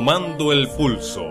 [0.00, 1.26] Tomando el pulso.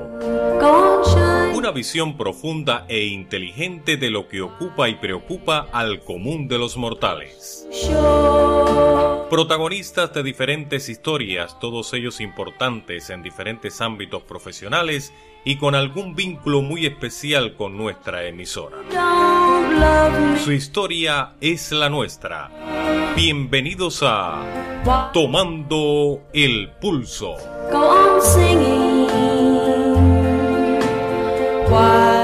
[1.55, 6.77] Una visión profunda e inteligente de lo que ocupa y preocupa al común de los
[6.77, 7.67] mortales.
[9.27, 15.13] Protagonistas de diferentes historias, todos ellos importantes en diferentes ámbitos profesionales
[15.43, 18.77] y con algún vínculo muy especial con nuestra emisora.
[20.43, 22.52] Su historia es la nuestra.
[23.16, 24.78] Bienvenidos a
[25.13, 27.35] Tomando el Pulso.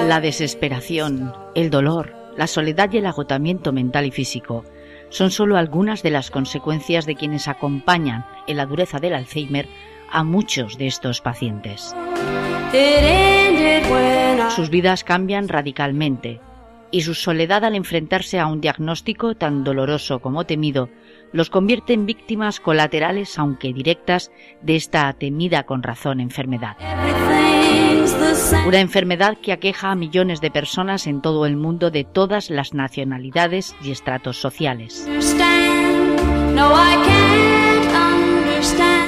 [0.07, 4.63] La desesperación, el dolor, la soledad y el agotamiento mental y físico
[5.09, 9.67] son solo algunas de las consecuencias de quienes acompañan en la dureza del Alzheimer
[10.11, 11.95] a muchos de estos pacientes.
[14.55, 16.39] Sus vidas cambian radicalmente
[16.89, 20.89] y su soledad al enfrentarse a un diagnóstico tan doloroso como temido
[21.35, 26.77] los convierte en víctimas colaterales, aunque directas, de esta temida con razón enfermedad.
[28.65, 32.73] Una enfermedad que aqueja a millones de personas en todo el mundo de todas las
[32.73, 35.09] nacionalidades y estratos sociales.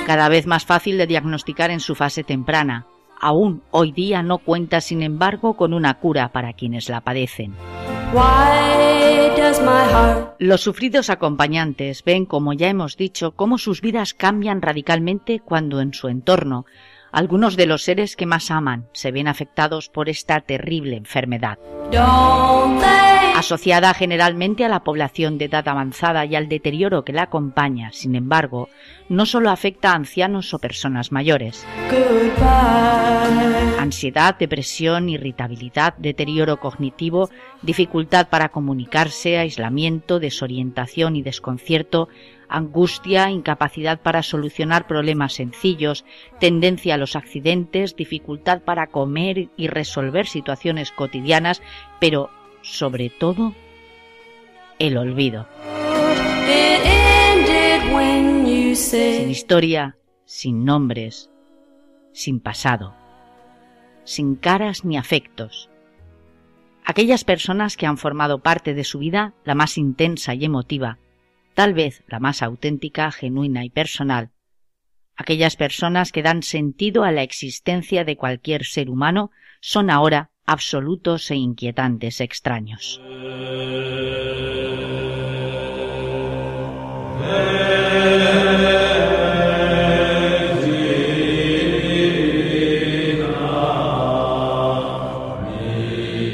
[0.06, 2.88] Cada vez más fácil de diagnosticar en su fase temprana.
[3.20, 7.54] Aún hoy día no cuenta, sin embargo, con una cura para quienes la padecen.
[10.40, 15.94] Los sufridos acompañantes ven, como ya hemos dicho, cómo sus vidas cambian radicalmente cuando en
[15.94, 16.66] su entorno
[17.12, 21.58] algunos de los seres que más aman se ven afectados por esta terrible enfermedad.
[23.38, 28.16] Asociada generalmente a la población de edad avanzada y al deterioro que la acompaña, sin
[28.16, 28.68] embargo,
[29.10, 31.64] no solo afecta a ancianos o personas mayores.
[33.78, 37.30] Ansiedad, depresión, irritabilidad, deterioro cognitivo,
[37.62, 42.10] dificultad para comunicarse, aislamiento, desorientación y desconcierto
[42.50, 46.06] angustia, incapacidad para solucionar problemas sencillos,
[46.40, 51.62] tendencia a los accidentes, dificultad para comer y resolver situaciones cotidianas,
[52.00, 52.30] pero
[52.68, 53.54] sobre todo
[54.80, 55.48] el olvido.
[58.76, 61.32] Sin historia, sin nombres,
[62.14, 62.96] sin pasado,
[64.04, 65.70] sin caras ni afectos.
[66.86, 71.00] Aquellas personas que han formado parte de su vida, la más intensa y emotiva,
[71.54, 74.30] tal vez la más auténtica, genuina y personal,
[75.16, 81.30] aquellas personas que dan sentido a la existencia de cualquier ser humano son ahora absolutos
[81.30, 83.02] e inquietantes extraños.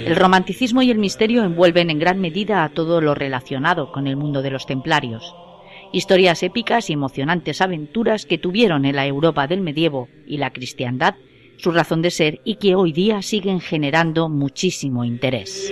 [0.06, 4.16] El romanticismo y el misterio envuelven en gran medida a todo lo relacionado con el
[4.16, 5.36] mundo de los templarios.
[5.92, 11.16] Historias épicas y emocionantes aventuras que tuvieron en la Europa del medievo y la cristiandad
[11.58, 15.72] su razón de ser y que hoy día siguen generando muchísimo interés.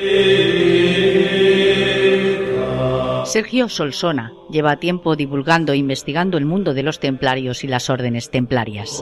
[3.26, 8.30] Sergio Solsona lleva tiempo divulgando e investigando el mundo de los templarios y las órdenes
[8.30, 9.02] templarias.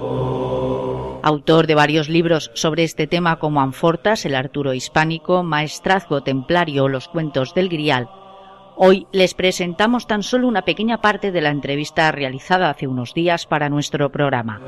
[1.22, 6.90] Autor de varios libros sobre este tema como Anfortas, el Arturo Hispánico, Maestrazgo Templario o
[6.90, 8.08] los Cuentos del Grial,
[8.76, 13.46] hoy les presentamos tan solo una pequeña parte de la entrevista realizada hace unos días
[13.46, 14.62] para nuestro programa.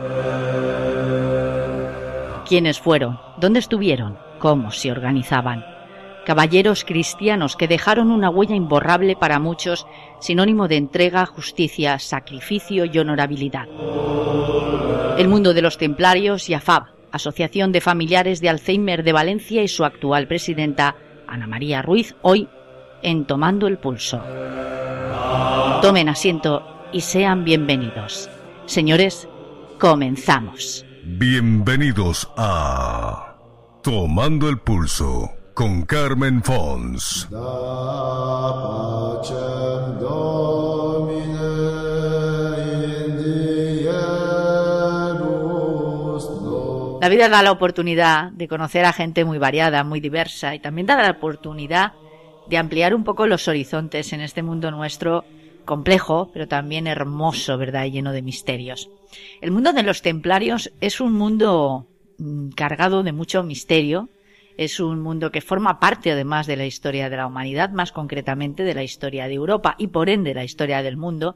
[2.51, 3.17] ¿Quiénes fueron?
[3.37, 4.19] ¿Dónde estuvieron?
[4.37, 5.63] ¿Cómo se organizaban?
[6.25, 9.87] Caballeros cristianos que dejaron una huella imborrable para muchos,
[10.19, 13.69] sinónimo de entrega, justicia, sacrificio y honorabilidad
[15.17, 19.69] el mundo de los templarios y AFAB, Asociación de Familiares de Alzheimer de Valencia y
[19.69, 20.95] su actual presidenta,
[21.27, 22.49] Ana María Ruiz, hoy
[23.01, 24.21] en Tomando el Pulso.
[25.81, 28.29] Tomen asiento y sean bienvenidos.
[28.65, 29.29] Señores,
[29.79, 30.85] comenzamos.
[31.03, 33.35] Bienvenidos a
[33.81, 37.27] Tomando el Pulso con Carmen Fons.
[47.01, 50.85] La vida da la oportunidad de conocer a gente muy variada, muy diversa y también
[50.85, 51.93] da la oportunidad
[52.47, 55.25] de ampliar un poco los horizontes en este mundo nuestro
[55.65, 57.85] complejo, pero también hermoso, ¿verdad?
[57.85, 58.87] Y lleno de misterios.
[59.41, 61.87] El mundo de los templarios es un mundo
[62.17, 64.09] mm, cargado de mucho misterio,
[64.57, 68.63] es un mundo que forma parte además de la historia de la humanidad, más concretamente
[68.63, 71.35] de la historia de Europa y por ende la historia del mundo.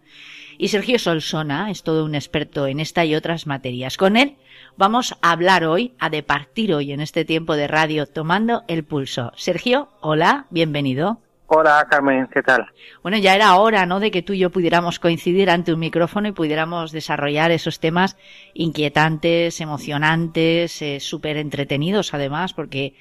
[0.57, 3.98] Y Sergio Solsona es todo un experto en esta y otras materias.
[3.98, 4.36] Con él
[4.78, 9.31] vamos a hablar hoy, a departir hoy en este tiempo de radio tomando el pulso.
[9.36, 11.25] Sergio, hola, bienvenido.
[11.47, 12.65] Hola Carmen, ¿qué tal?
[13.03, 16.27] Bueno, ya era hora, ¿no?, de que tú y yo pudiéramos coincidir ante un micrófono
[16.27, 18.18] y pudiéramos desarrollar esos temas
[18.56, 22.95] inquietantes, emocionantes, eh, súper entretenidos además, porque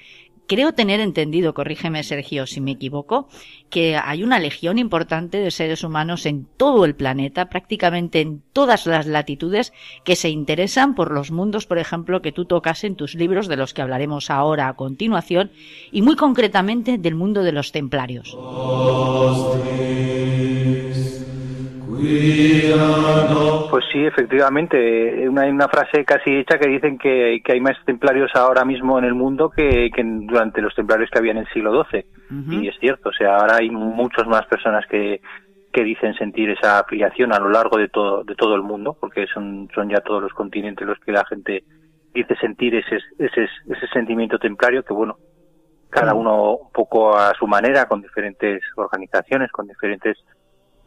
[0.47, 3.27] Creo tener entendido, corrígeme Sergio si me equivoco,
[3.69, 8.85] que hay una legión importante de seres humanos en todo el planeta, prácticamente en todas
[8.85, 13.15] las latitudes, que se interesan por los mundos, por ejemplo, que tú tocas en tus
[13.15, 15.51] libros, de los que hablaremos ahora a continuación,
[15.91, 18.37] y muy concretamente del mundo de los templarios.
[23.69, 25.27] Pues sí, efectivamente.
[25.27, 29.13] Una, una frase casi hecha que dicen que, hay más templarios ahora mismo en el
[29.13, 32.05] mundo que, durante los templarios que había en el siglo XII.
[32.61, 35.21] Y es cierto, o sea, ahora hay muchas más personas que,
[35.71, 39.27] que dicen sentir esa afiliación a lo largo de todo, de todo el mundo, porque
[39.33, 41.63] son, son ya todos los continentes los que la gente
[42.13, 45.17] dice sentir ese, ese, ese sentimiento templario que, bueno,
[45.89, 50.17] cada uno un poco a su manera, con diferentes organizaciones, con diferentes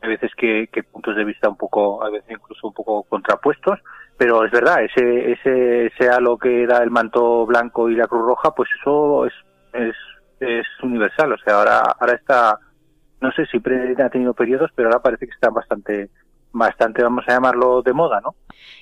[0.01, 3.79] a veces que, puntos de vista un poco, a veces incluso un poco contrapuestos,
[4.17, 8.27] pero es verdad, ese, ese, ese halo que da el manto blanco y la cruz
[8.27, 9.33] roja, pues eso es,
[9.73, 9.95] es,
[10.41, 12.59] es universal, o sea, ahora, ahora está,
[13.21, 13.59] no sé si
[14.01, 16.11] ha tenido periodos, pero ahora parece que está bastante,
[16.59, 18.35] bastante, vamos a llamarlo, de moda, ¿no?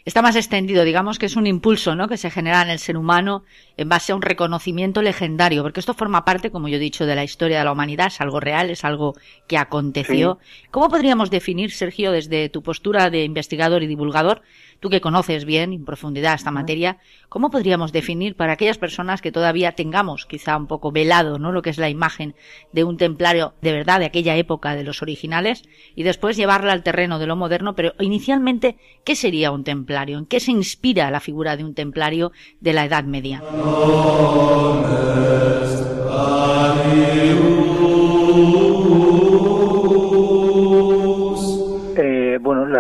[0.05, 2.09] Está más extendido, digamos que es un impulso, ¿no?
[2.09, 3.45] Que se genera en el ser humano
[3.77, 7.15] en base a un reconocimiento legendario, porque esto forma parte, como yo he dicho, de
[7.15, 9.15] la historia de la humanidad, es algo real, es algo
[9.49, 10.39] que aconteció.
[10.71, 14.43] ¿Cómo podríamos definir, Sergio, desde tu postura de investigador y divulgador,
[14.81, 19.33] tú que conoces bien en profundidad esta materia, ¿cómo podríamos definir para aquellas personas que
[19.33, 21.53] todavía tengamos quizá un poco velado, ¿no?
[21.53, 22.35] Lo que es la imagen
[22.73, 25.63] de un templario de verdad de aquella época de los originales
[25.95, 30.19] y después llevarla al terreno de lo moderno, pero inicialmente, ¿qué sería un templario?
[30.19, 33.43] ¿En qué se inspira la figura de un templario de la Edad Media?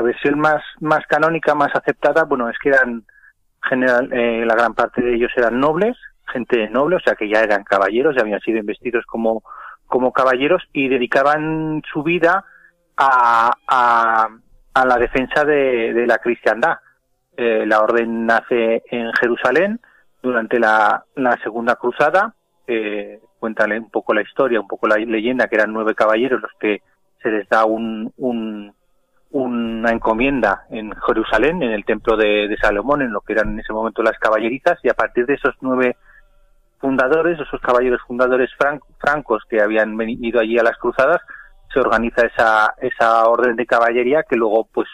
[0.07, 3.05] Versión más, más canónica, más aceptada, bueno, es que eran,
[3.69, 5.97] general, eh, la gran parte de ellos eran nobles,
[6.33, 9.43] gente noble, o sea que ya eran caballeros, ya habían sido investidos como,
[9.87, 12.45] como caballeros y dedicaban su vida
[12.97, 14.29] a, a,
[14.75, 16.79] a la defensa de, de la cristiandad.
[17.37, 19.79] Eh, la orden nace en Jerusalén
[20.23, 22.35] durante la, la Segunda Cruzada.
[22.67, 26.53] Eh, cuéntale un poco la historia, un poco la leyenda, que eran nueve caballeros los
[26.59, 26.81] que
[27.23, 28.73] se les da un, un,
[29.31, 33.73] una encomienda en Jerusalén, en el templo de, Salomón, en lo que eran en ese
[33.73, 35.97] momento las caballerizas, y a partir de esos nueve
[36.79, 38.51] fundadores, esos caballeros fundadores
[38.99, 41.21] francos que habían venido allí a las cruzadas,
[41.73, 44.89] se organiza esa, esa orden de caballería que luego, pues,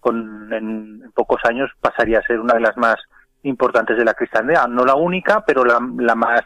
[0.00, 2.96] con, en, pocos años pasaría a ser una de las más
[3.42, 4.66] importantes de la cristiandad.
[4.68, 6.42] No la única, pero la, la más,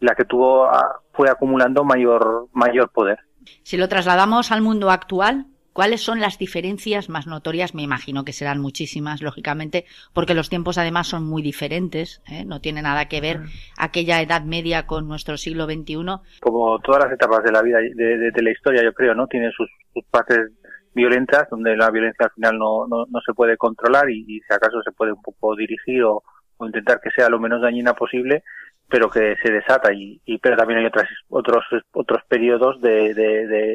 [0.00, 3.18] la que tuvo, ah, fue acumulando mayor, mayor poder.
[3.62, 7.74] Si lo trasladamos al mundo actual, ¿Cuáles son las diferencias más notorias?
[7.74, 12.44] Me imagino que serán muchísimas, lógicamente, porque los tiempos además son muy diferentes, ¿eh?
[12.44, 13.40] no tiene nada que ver
[13.76, 15.96] aquella edad media con nuestro siglo XXI.
[16.40, 19.26] Como todas las etapas de la vida, de, la historia, yo creo, ¿no?
[19.26, 19.68] Tienen sus,
[20.12, 20.52] partes
[20.94, 24.92] violentas, donde la violencia al final no, no, se puede controlar y, si acaso se
[24.92, 26.22] puede un poco dirigir o,
[26.60, 28.44] intentar que sea lo menos dañina posible,
[28.88, 33.12] pero que se desata y, pero también hay otras, otros otros periodos de,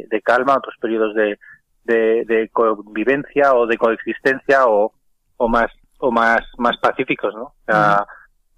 [0.10, 1.38] de calma, otros periodos de,
[1.94, 4.94] de, convivencia o de coexistencia o,
[5.38, 8.06] o más o más más pacíficos no o sea,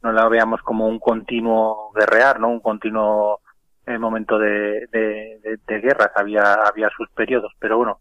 [0.03, 3.39] no la veamos como un continuo guerrear no un continuo
[3.85, 7.99] eh, momento de, de, de, guerras había había sus periodos pero bueno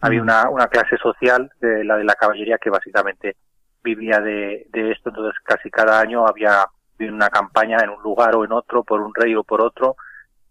[0.00, 3.36] había una, una clase social de la de la caballería que básicamente
[3.84, 5.10] vivía de, de esto.
[5.10, 6.66] Entonces casi cada año había
[6.98, 9.96] una campaña en un lugar o en otro por un rey o por otro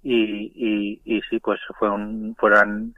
[0.03, 2.93] y, y, y sí pues fue un, fueron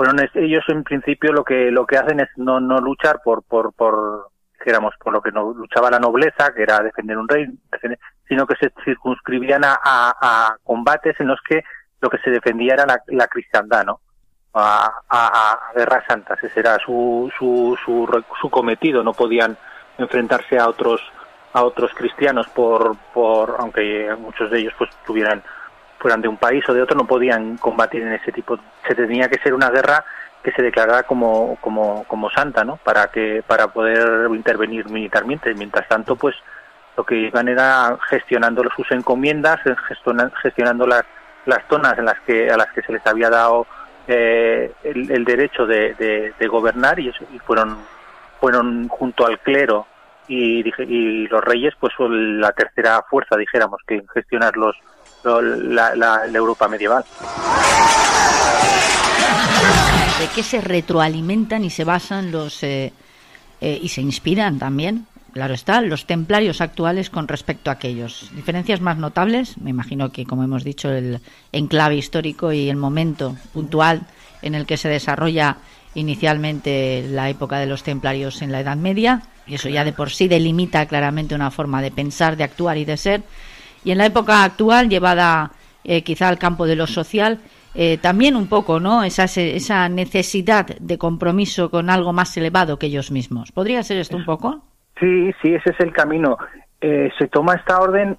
[0.00, 3.74] fueron ellos en principio lo que lo que hacen es no no luchar por por
[3.74, 7.44] por dijéramos por lo que no luchaba la nobleza que era defender un rey
[8.26, 11.64] sino que se circunscribían a, a, combates en los que
[12.00, 14.00] lo que se defendía era la, la cristiandad no
[14.54, 19.54] a, a, guerras santas ese era su, su su su cometido no podían
[19.98, 21.02] enfrentarse a otros
[21.52, 25.42] a otros cristianos por por aunque muchos de ellos pues tuvieran
[26.00, 28.58] fueran de un país o de otro no podían combatir en ese tipo.
[28.88, 30.04] Se tenía que ser una guerra
[30.42, 35.54] que se declarara como como como santa no para que para poder intervenir militarmente.
[35.54, 36.34] Mientras tanto pues
[36.96, 39.60] lo que iban era gestionando sus encomiendas
[40.42, 41.04] gestionando las
[41.46, 43.66] las zonas en las que a las que se les había dado
[44.06, 45.94] eh, el, derecho de,
[46.38, 47.78] de, gobernar y, eso, y fueron
[48.40, 49.86] fueron junto al clero
[50.26, 54.76] y, y los reyes pues la tercera fuerza dijéramos que gestionar los
[55.24, 57.04] la, Europa medieval.
[60.34, 62.92] qué se retroalimentan y se basan los eh,
[63.60, 68.30] eh, y se inspiran también, claro está, los templarios actuales con respecto a aquellos.
[68.34, 71.20] Diferencias más notables, me imagino que, como hemos dicho, el
[71.52, 74.06] enclave histórico y el momento puntual
[74.42, 75.58] en el que se desarrolla
[75.94, 80.10] inicialmente la época de los templarios en la Edad Media, y eso ya de por
[80.10, 83.22] sí delimita claramente una forma de pensar, de actuar y de ser.
[83.84, 85.50] Y en la época actual, llevada
[85.84, 87.40] eh, quizá al campo de lo social,
[87.74, 89.04] eh, también un poco, ¿no?
[89.04, 93.52] Esa, esa necesidad de compromiso con algo más elevado que ellos mismos.
[93.52, 94.62] ¿Podría ser esto un poco?
[94.98, 96.36] Sí, sí, ese es el camino.
[96.80, 98.18] Eh, se toma esta orden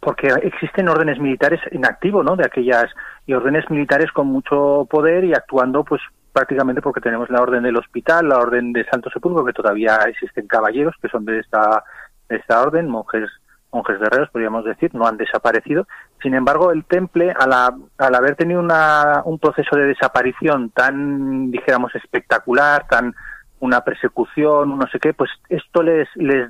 [0.00, 2.36] porque existen órdenes militares en activo, ¿no?
[2.36, 2.86] De aquellas
[3.26, 6.00] y órdenes militares con mucho poder y actuando, pues
[6.32, 10.46] prácticamente porque tenemos la orden del hospital, la orden de Santo Sepulcro, que todavía existen
[10.46, 11.82] caballeros que son de esta
[12.28, 13.28] de esta orden, monjes
[13.76, 15.86] monjes guerreros, podríamos decir, no han desaparecido.
[16.22, 21.94] Sin embargo, el temple, al, al haber tenido una, un proceso de desaparición tan, dijéramos,
[21.94, 23.14] espectacular, tan
[23.60, 26.08] una persecución, no sé qué, pues esto les,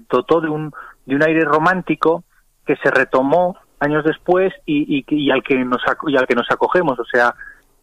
[0.08, 0.72] dotó de un,
[1.04, 2.24] de un aire romántico
[2.64, 6.98] que se retomó años después y, y, al que nos y al que nos acogemos
[6.98, 7.34] o sea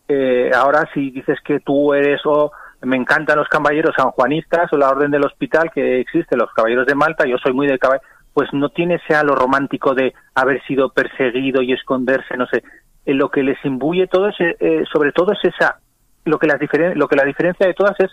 [0.07, 4.89] eh, ahora si dices que tú eres o me encantan los caballeros sanjuanistas o la
[4.89, 8.49] orden del hospital que existe los caballeros de Malta yo soy muy de caballeros pues
[8.53, 12.63] no tiene ese lo romántico de haber sido perseguido y esconderse, no sé.
[13.05, 15.79] Eh, lo que les imbuye todo es, eh, sobre todo es esa,
[16.25, 16.59] lo que, las
[16.95, 18.11] lo que la diferencia de todas es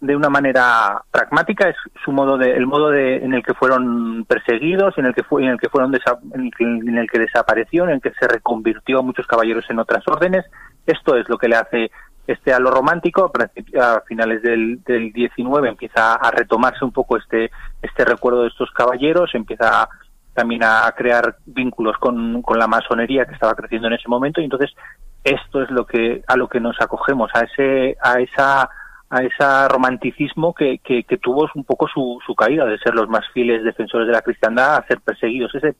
[0.00, 4.24] de una manera pragmática es su modo de el modo de en el que fueron
[4.28, 8.00] perseguidos en el que fue en el que fueron en, el que, desapareció en el
[8.00, 10.44] que se reconvirtió a muchos caballeros en otras órdenes
[10.86, 11.90] esto es lo que le hace
[12.28, 13.32] este a lo romántico
[13.80, 17.50] a finales del, del 19 empieza a retomarse un poco este
[17.82, 19.88] este recuerdo de estos caballeros empieza
[20.34, 24.44] también a, crear vínculos con, con, la masonería que estaba creciendo en ese momento y
[24.44, 24.70] entonces
[25.24, 28.70] esto es lo que a lo que nos acogemos a ese a esa
[29.10, 33.24] a ese romanticismo que, que, tuvo un poco su, su caída de ser los más
[33.32, 35.54] fieles defensores de la cristiandad a ser perseguidos.
[35.54, 35.74] Ese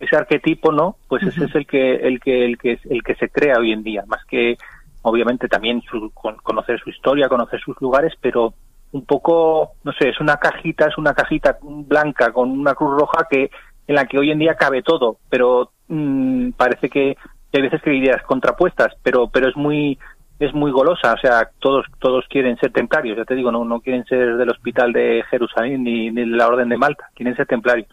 [0.00, 3.28] ese arquetipo no pues ese es el que el que el que el que se
[3.28, 4.56] crea hoy en día más que
[5.02, 8.54] obviamente también su, conocer su historia, conocer sus lugares, pero
[8.92, 13.26] un poco, no sé, es una cajita, es una cajita blanca con una cruz roja
[13.30, 13.50] que
[13.86, 17.16] en la que hoy en día cabe todo, pero mm, parece que
[17.52, 19.98] hay veces que hay ideas contrapuestas, pero pero es muy
[20.46, 23.80] es muy golosa, o sea, todos todos quieren ser templarios, ya te digo, no, no
[23.80, 27.88] quieren ser del hospital de Jerusalén ni, de la Orden de Malta, quieren ser templarios.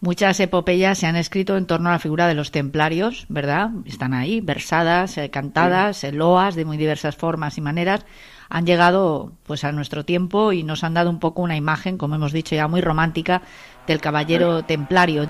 [0.00, 3.70] Muchas epopeyas se han escrito en torno a la figura de los templarios, ¿verdad?
[3.86, 8.06] Están ahí, versadas, eh, cantadas, eh, loas de muy diversas formas y maneras.
[8.48, 12.16] Han llegado pues a nuestro tiempo y nos han dado un poco una imagen, como
[12.16, 13.42] hemos dicho ya, muy romántica
[13.86, 15.28] del caballero templario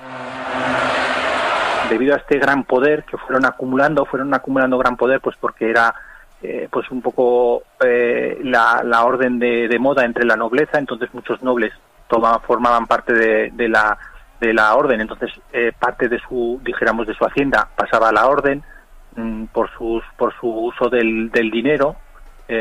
[1.89, 5.93] debido a este gran poder que fueron acumulando, fueron acumulando gran poder, pues porque era
[6.43, 11.13] eh, pues un poco eh, la, la, orden de, de, moda entre la nobleza, entonces
[11.13, 11.71] muchos nobles
[12.07, 13.97] tomaban, formaban parte de, de, la,
[14.39, 18.27] de la orden, entonces eh, parte de su, dijéramos, de su hacienda pasaba a la
[18.27, 18.63] orden
[19.15, 21.95] mm, por, sus, por su uso del, del dinero,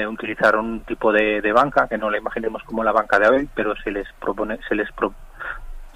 [0.09, 3.49] utilizaron un tipo de, de, banca que no la imaginemos como la banca de Abel,
[3.53, 4.89] pero se les propone, se les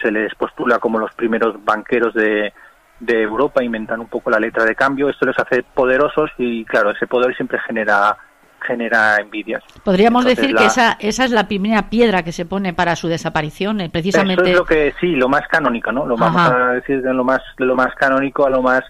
[0.02, 2.52] se les postula como los primeros banqueros de,
[3.00, 5.08] de Europa inventan un poco la letra de cambio.
[5.08, 8.16] Esto les hace poderosos y, claro, ese poder siempre genera
[8.64, 9.62] genera envidias.
[9.84, 13.82] Podríamos decir que esa, esa es la primera piedra que se pone para su desaparición,
[13.82, 14.42] eh, precisamente.
[14.42, 16.06] Eso es lo que sí, lo más canónico, ¿no?
[16.06, 18.82] Lo vamos a decir de lo más lo más canónico a lo más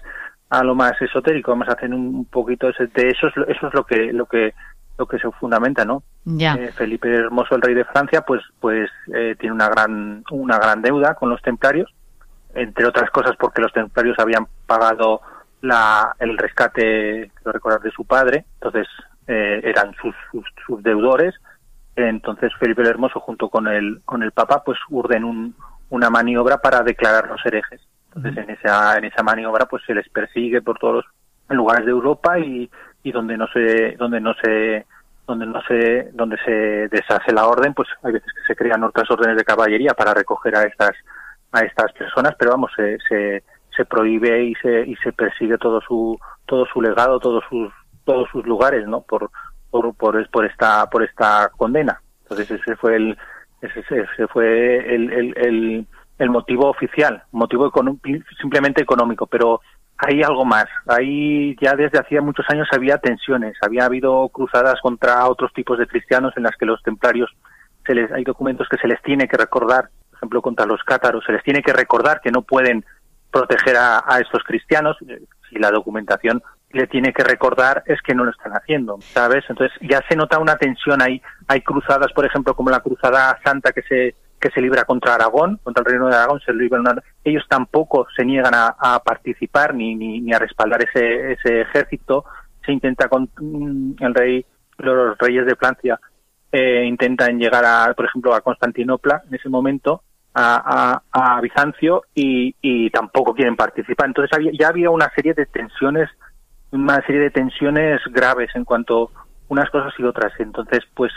[0.49, 1.51] a lo más esotérico.
[1.51, 3.27] Vamos a hacer un poquito de eso.
[3.27, 4.53] Eso es lo que lo que
[4.97, 6.03] lo que se fundamenta, ¿no?
[6.23, 6.53] Ya.
[6.53, 10.81] Eh, Felipe Hermoso, el rey de Francia, pues pues eh, tiene una gran una gran
[10.81, 11.93] deuda con los templarios
[12.55, 15.21] entre otras cosas porque los templarios habían pagado
[15.61, 18.87] la, el rescate, quiero recordar, de su padre, entonces
[19.27, 20.15] eh, eran sus,
[20.65, 21.35] sus, deudores.
[21.95, 25.55] Entonces Felipe el Hermoso junto con el, con el Papa pues urden un,
[25.89, 27.81] una maniobra para declarar los herejes.
[28.07, 31.05] Entonces en esa, en esa maniobra pues se les persigue por todos
[31.49, 32.69] los lugares de Europa y,
[33.03, 34.85] y donde no se, donde no se,
[35.27, 39.09] donde no se, donde se deshace la orden, pues hay veces que se crean otras
[39.09, 40.91] órdenes de caballería para recoger a estas
[41.51, 43.43] a estas personas, pero vamos, se, se,
[43.75, 47.71] se prohíbe y se, y se persigue todo su, todo su legado, todos sus,
[48.03, 49.01] todos sus lugares, ¿no?
[49.01, 49.29] Por,
[49.69, 52.01] por, por, por esta, por esta condena.
[52.23, 53.17] Entonces ese fue el,
[53.61, 55.87] ese, ese fue el, el, el,
[56.17, 57.71] el motivo oficial, motivo
[58.39, 59.61] simplemente económico, pero
[59.97, 60.65] hay algo más.
[60.87, 65.87] Ahí ya desde hacía muchos años había tensiones, había habido cruzadas contra otros tipos de
[65.87, 67.29] cristianos en las que los templarios
[67.85, 69.89] se les, hay documentos que se les tiene que recordar
[70.29, 72.85] contra los cátaros, se les tiene que recordar que no pueden
[73.31, 74.97] proteger a, estos cristianos,
[75.49, 76.41] si la documentación
[76.71, 79.43] le tiene que recordar es que no lo están haciendo, ¿sabes?
[79.49, 81.21] Entonces ya se nota una tensión ahí.
[81.47, 85.59] Hay cruzadas, por ejemplo, como la cruzada santa que se que se libra contra Aragón,
[85.63, 86.79] contra el reino de Aragón, se libra
[87.23, 92.25] ellos tampoco se niegan a, participar ni, ni, a respaldar ese, ese ejército.
[92.63, 94.45] Se intenta con mm, el rey,
[94.77, 95.99] los reyes de Francia
[96.51, 100.03] eh, intentan llegar a, por ejemplo, a Constantinopla en ese momento,
[100.35, 104.07] a, a, Bizancio y, y, tampoco quieren participar.
[104.07, 106.09] Entonces ya había una serie de tensiones
[106.71, 109.11] una serie de tensiones graves en cuanto
[109.47, 110.33] unas cosas y otras.
[110.39, 111.11] Entonces, pues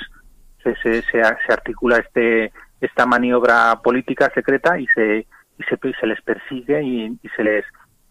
[0.62, 5.26] se, se, se, articula este esta maniobra política secreta y se
[5.58, 7.64] y se, se les persigue y, se les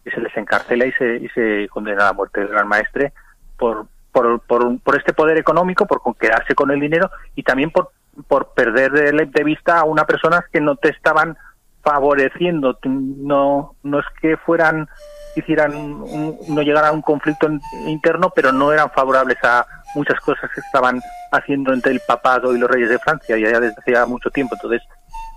[0.04, 3.12] y se les encarcela y se, y se condena a la muerte del gran maestre
[3.56, 7.90] por por, por, por este poder económico, por quedarse con el dinero y también por,
[8.26, 11.36] por perder de, de vista a una persona que no te estaban
[11.82, 12.78] favoreciendo.
[12.84, 14.88] No, no es que fueran
[15.36, 16.00] hicieran
[16.48, 17.48] no llegaran a un conflicto
[17.86, 21.00] interno, pero no eran favorables a muchas cosas que estaban
[21.32, 24.56] haciendo entre el papado y los reyes de Francia, y ya desde hacía mucho tiempo.
[24.56, 24.82] Entonces,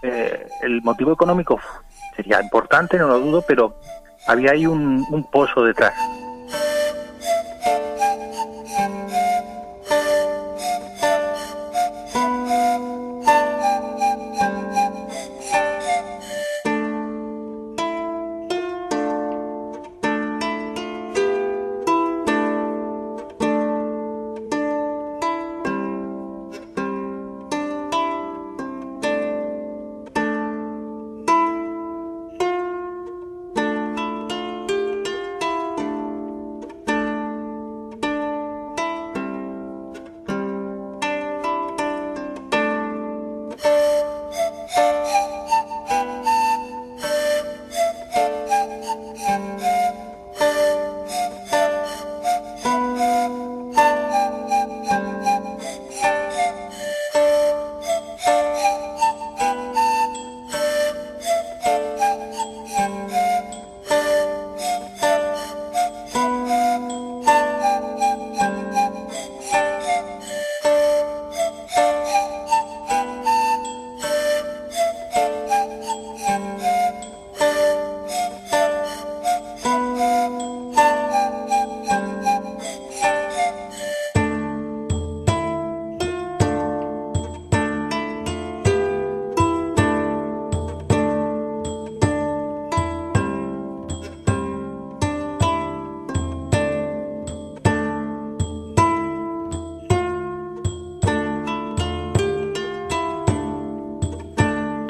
[0.03, 1.59] eh, el motivo económico
[2.15, 3.75] sería importante, no lo dudo, pero
[4.27, 5.93] había ahí un, un pozo detrás.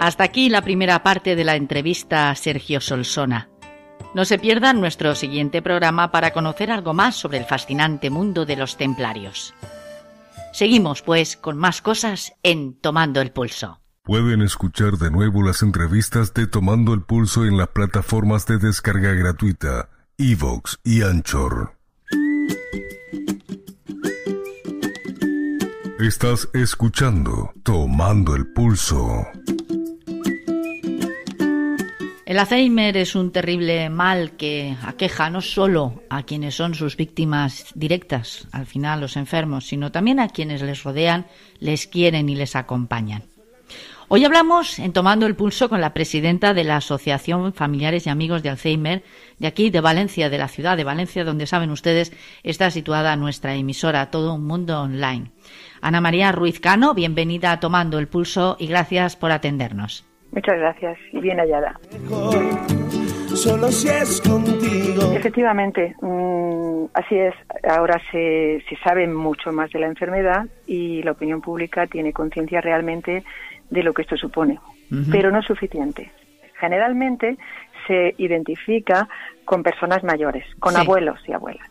[0.01, 3.49] Hasta aquí la primera parte de la entrevista a Sergio Solsona.
[4.15, 8.55] No se pierdan nuestro siguiente programa para conocer algo más sobre el fascinante mundo de
[8.55, 9.53] los templarios.
[10.53, 13.79] Seguimos, pues, con más cosas en Tomando el Pulso.
[14.01, 19.13] Pueden escuchar de nuevo las entrevistas de Tomando el Pulso en las plataformas de descarga
[19.13, 21.75] gratuita, Evox y Anchor.
[25.99, 29.27] Estás escuchando Tomando el Pulso.
[32.31, 37.65] El Alzheimer es un terrible mal que aqueja no solo a quienes son sus víctimas
[37.75, 41.25] directas, al final los enfermos, sino también a quienes les rodean,
[41.59, 43.23] les quieren y les acompañan.
[44.07, 48.43] Hoy hablamos en Tomando el Pulso con la presidenta de la Asociación Familiares y Amigos
[48.43, 49.03] de Alzheimer
[49.37, 52.13] de aquí, de Valencia, de la ciudad de Valencia, donde saben ustedes
[52.43, 55.33] está situada nuestra emisora Todo un Mundo Online.
[55.81, 60.05] Ana María Ruiz Cano, bienvenida a Tomando el Pulso y gracias por atendernos.
[60.31, 61.79] Muchas gracias y bien hallada.
[63.35, 65.13] Solo si es contigo.
[65.13, 67.33] Efectivamente, mm, así es.
[67.67, 72.61] Ahora se, se sabe mucho más de la enfermedad y la opinión pública tiene conciencia
[72.61, 73.23] realmente
[73.69, 74.59] de lo que esto supone,
[75.09, 76.11] pero no es suficiente.
[76.59, 77.37] Generalmente
[77.87, 79.07] se identifica
[79.45, 81.67] con personas mayores, con abuelos y abuelas.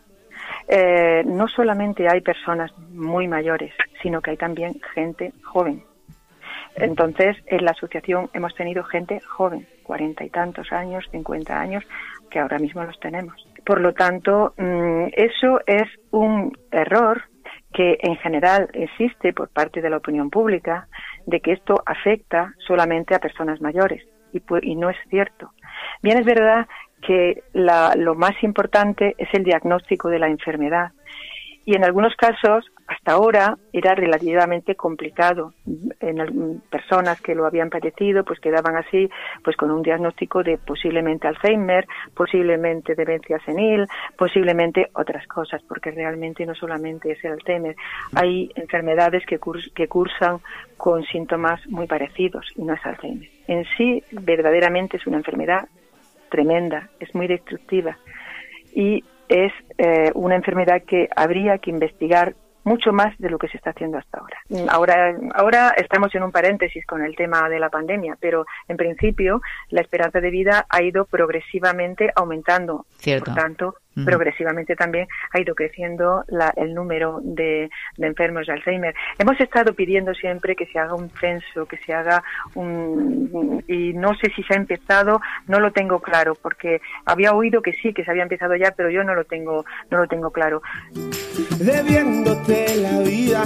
[0.67, 5.83] Eh, no solamente hay personas muy mayores, sino que hay también gente joven
[6.75, 11.83] entonces, en la asociación hemos tenido gente joven, cuarenta y tantos años, cincuenta años,
[12.29, 13.35] que ahora mismo los tenemos.
[13.65, 17.23] Por lo tanto, mm, eso es un error
[17.73, 20.87] que en general existe por parte de la opinión pública
[21.25, 24.03] de que esto afecta solamente a personas mayores
[24.33, 25.51] y, no es cierto.
[26.01, 26.67] Bien es verdad
[27.01, 30.91] que lo más importante es el diagnóstico de la enfermedad
[31.65, 35.53] y en algunos casos hasta ahora era relativamente complicado.
[35.99, 39.09] En personas que lo habían padecido, pues quedaban así,
[39.43, 43.85] pues con un diagnóstico de posiblemente Alzheimer, posiblemente demencia senil,
[44.17, 47.75] posiblemente otras cosas, porque realmente no solamente es el Alzheimer,
[48.15, 49.39] hay enfermedades que,
[49.73, 50.39] que cursan
[50.77, 53.29] con síntomas muy parecidos y no es Alzheimer.
[53.47, 55.67] En sí, verdaderamente es una enfermedad
[56.29, 57.97] tremenda, es muy destructiva.
[58.73, 63.57] Y es eh, una enfermedad que habría que investigar mucho más de lo que se
[63.57, 64.37] está haciendo hasta ahora.
[64.69, 69.41] Ahora, ahora estamos en un paréntesis con el tema de la pandemia, pero en principio
[69.69, 72.85] la esperanza de vida ha ido progresivamente aumentando.
[72.97, 73.25] Cierto.
[73.25, 73.75] Por tanto,
[74.05, 78.95] progresivamente también ha ido creciendo la, el número de, enfermos de Alzheimer.
[79.17, 82.23] Hemos estado pidiendo siempre que se haga un censo, que se haga
[82.55, 83.63] un...
[83.67, 87.73] y no sé si se ha empezado, no lo tengo claro, porque había oído que
[87.73, 90.61] sí, que se había empezado ya, pero yo no lo tengo, no lo tengo claro.
[91.59, 93.43] Debiéndote la vida,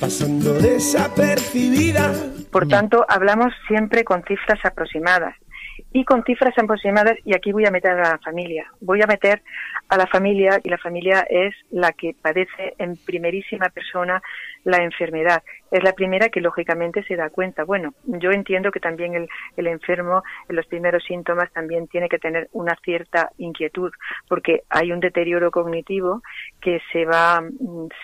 [0.00, 2.12] pasando desapercibida.
[2.50, 5.34] Por tanto, hablamos siempre con cifras aproximadas
[5.92, 8.66] y con cifras aproximadas y aquí voy a meter a la familia.
[8.80, 9.42] Voy a meter
[9.88, 14.22] a la familia y la familia es la que padece en primerísima persona
[14.64, 15.42] la enfermedad.
[15.70, 17.64] Es la primera que lógicamente se da cuenta.
[17.64, 22.18] Bueno, yo entiendo que también el, el enfermo en los primeros síntomas también tiene que
[22.18, 23.90] tener una cierta inquietud
[24.28, 26.22] porque hay un deterioro cognitivo
[26.60, 27.42] que se va,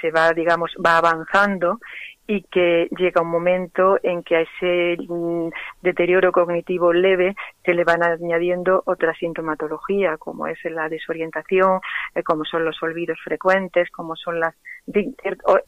[0.00, 1.78] se va, digamos, va avanzando
[2.30, 5.48] y que llega un momento en que a ese mm,
[5.80, 11.80] deterioro cognitivo leve se le van añadiendo otra sintomatología, como es la desorientación,
[12.14, 14.54] eh, como son los olvidos frecuentes, como son las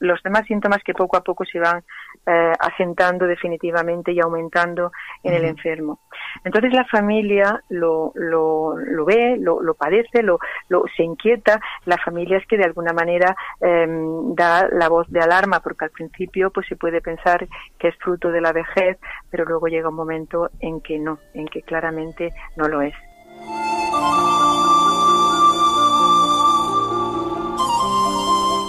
[0.01, 1.83] los demás síntomas que poco a poco se van
[2.27, 4.93] eh, asentando definitivamente y aumentando
[5.23, 6.01] en el enfermo.
[6.45, 11.61] Entonces la familia lo, lo, lo ve, lo, lo padece, lo, lo, se inquieta.
[11.85, 15.91] La familia es que de alguna manera em, da la voz de alarma porque al
[15.91, 17.47] principio pues se puede pensar
[17.79, 18.99] que es fruto de la vejez,
[19.31, 22.95] pero luego llega un momento en que no, en que claramente no lo es.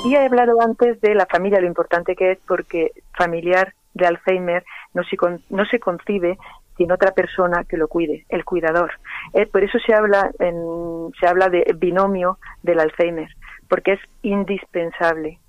[0.03, 4.63] Y he hablado antes de la familia, lo importante que es, porque familiar de Alzheimer
[4.93, 5.15] no se,
[5.49, 6.37] no se concibe
[6.77, 8.91] sin otra persona que lo cuide, el cuidador.
[9.33, 13.29] Eh, por eso se habla, en, se habla de binomio del Alzheimer,
[13.69, 15.39] porque es indispensable.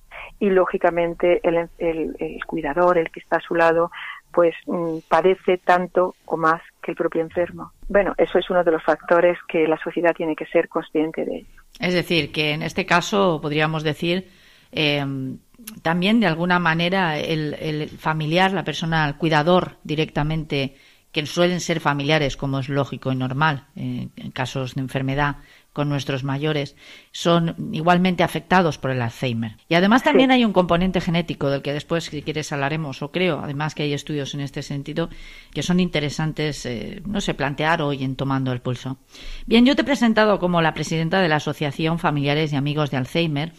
[0.42, 3.92] Y lógicamente el, el, cuidador, el que está a su lado,
[4.32, 7.70] pues mm, padece tanto o más que el propio enfermo.
[7.88, 11.46] Bueno, eso es uno de los factores que la sociedad tiene que ser consciente de.
[11.78, 14.26] Es decir, que en este caso podríamos decir
[14.72, 15.04] eh,
[15.82, 20.74] también de alguna manera el, familiar, la persona, el cuidador directamente,
[21.12, 25.36] que suelen ser familiares, como es lógico y normal eh, en casos de enfermedad
[25.72, 26.76] con nuestros mayores,
[27.12, 29.56] son igualmente afectados por el Alzheimer.
[29.68, 33.40] Y además también hay un componente genético del que después, si quieres, hablaremos, o creo,
[33.42, 35.08] además que hay estudios en este sentido
[35.52, 38.98] que son interesantes, eh, no sé, plantear hoy en Tomando el Pulso.
[39.46, 42.98] Bien, yo te he presentado como la presidenta de la Asociación Familiares y Amigos de
[42.98, 43.52] Alzheimer,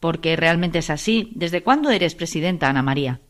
[0.00, 1.32] porque realmente es así.
[1.34, 3.20] ¿Desde cuándo eres presidenta, Ana María?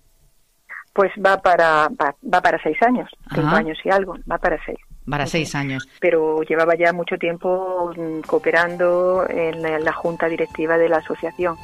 [0.92, 4.79] Pues va para, va, para seis años, cinco años y algo, va para seis.
[5.09, 5.88] Para seis años.
[6.01, 11.57] Pero llevaba ya mucho tiempo mm, cooperando en la junta directiva de la asociación.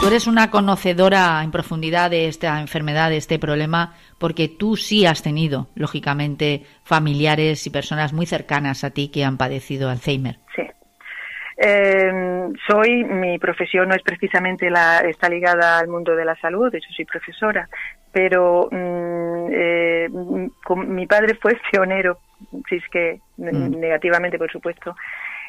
[0.00, 5.04] Tú eres una conocedora en profundidad de esta enfermedad, de este problema, porque tú sí
[5.04, 10.38] has tenido, lógicamente, familiares y personas muy cercanas a ti que han padecido Alzheimer.
[11.62, 12.10] Eh,
[12.66, 16.78] soy, mi profesión no es precisamente la, está ligada al mundo de la salud, de
[16.78, 17.68] hecho soy profesora,
[18.10, 20.08] pero mm, eh,
[20.86, 22.18] mi padre fue pionero,
[22.66, 23.78] si es que mm.
[23.78, 24.96] negativamente, por supuesto,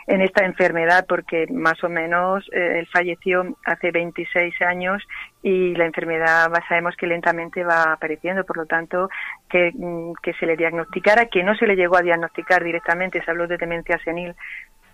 [0.07, 5.01] en esta enfermedad porque más o menos eh, él falleció hace 26 años
[5.41, 9.09] y la enfermedad sabemos que lentamente va apareciendo, por lo tanto
[9.49, 13.31] que, mm, que se le diagnosticara, que no se le llegó a diagnosticar directamente, se
[13.31, 14.35] habló de demencia senil,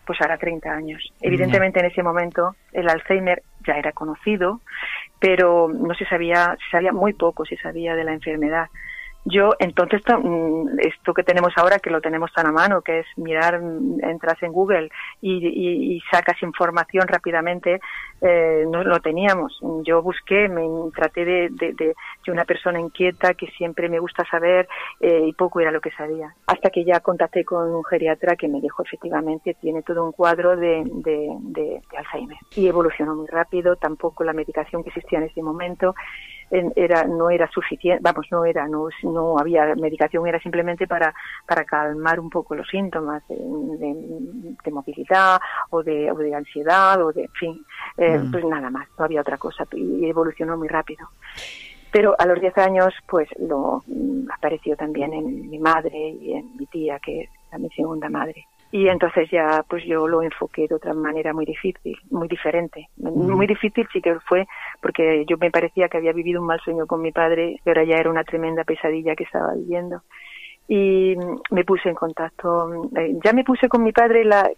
[0.08, 1.14] pues hará 30 años.
[1.22, 4.62] Evidentemente en ese momento el Alzheimer ya era conocido,
[5.20, 8.68] pero no se sabía, se sabía muy poco, se sabía de la enfermedad.
[9.30, 13.06] Yo, entonces, mm, esto que tenemos ahora, que lo tenemos tan a mano, que es
[13.18, 14.90] mirar, mm, entras en Google
[15.22, 17.82] y, sacas información rápidamente,
[18.22, 19.60] eh, no lo teníamos.
[19.84, 20.64] Yo busqué, me
[20.96, 21.96] traté de, de,
[22.30, 24.68] una persona inquieta que siempre me gusta saber
[25.00, 26.34] eh, y poco era lo que sabía.
[26.46, 30.56] Hasta que ya contacté con un geriatra que me dijo efectivamente tiene todo un cuadro
[30.56, 32.38] de, de Alzheimer.
[32.56, 35.96] Y evolucionó muy rápido, tampoco la medicación que existía en ese momento
[36.50, 41.14] era no era suficiente vamos no era no no había medicación era simplemente para
[41.46, 45.40] para calmar un poco los síntomas de, movilidad
[45.72, 47.66] o de, o de ansiedad o de en fin
[47.98, 48.32] eh, mm.
[48.32, 51.08] pues nada más, no había otra cosa y evolucionó muy rápido.
[51.92, 56.56] Pero a los 10 años, pues lo mm, apareció también en mi madre y en
[56.56, 58.46] mi tía, que es mi segunda madre.
[58.72, 62.90] Y entonces ya, pues yo lo enfoqué de otra manera muy difícil, muy diferente.
[62.98, 64.46] Muy difícil sí que fue
[64.82, 67.96] porque yo me parecía que había vivido un mal sueño con mi padre, pero ya
[67.96, 70.02] era una tremenda pesadilla que estaba viviendo
[70.68, 71.16] y
[71.50, 74.50] me puse en contacto, eh, ya me puse con mi padre la,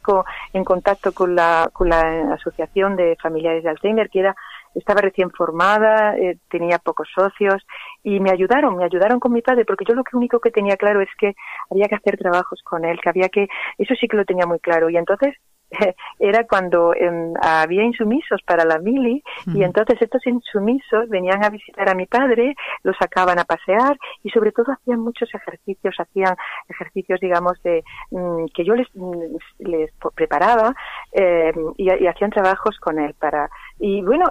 [0.54, 4.36] en contacto con la, con la Asociación de Familiares de Alzheimer, que era
[4.76, 7.66] estaba recién formada, eh, tenía pocos socios
[8.04, 11.02] y me ayudaron, me ayudaron con mi padre porque yo lo único que tenía claro
[11.02, 11.36] es que
[11.70, 14.60] había que hacer trabajos con él, que había que, eso sí que lo tenía muy
[14.60, 14.90] claro.
[14.90, 15.36] Y entonces
[16.20, 21.90] era cuando em, había insumisos para la mili y entonces estos insumisos venían a visitar
[21.90, 26.36] a mi padre, lo sacaban a pasear y sobre todo hacían muchos ejercicios, hacían
[26.68, 30.74] ejercicios digamos de mm, que yo les, mm, les preparaba
[31.12, 34.26] em, y, hacían trabajos con él para y bueno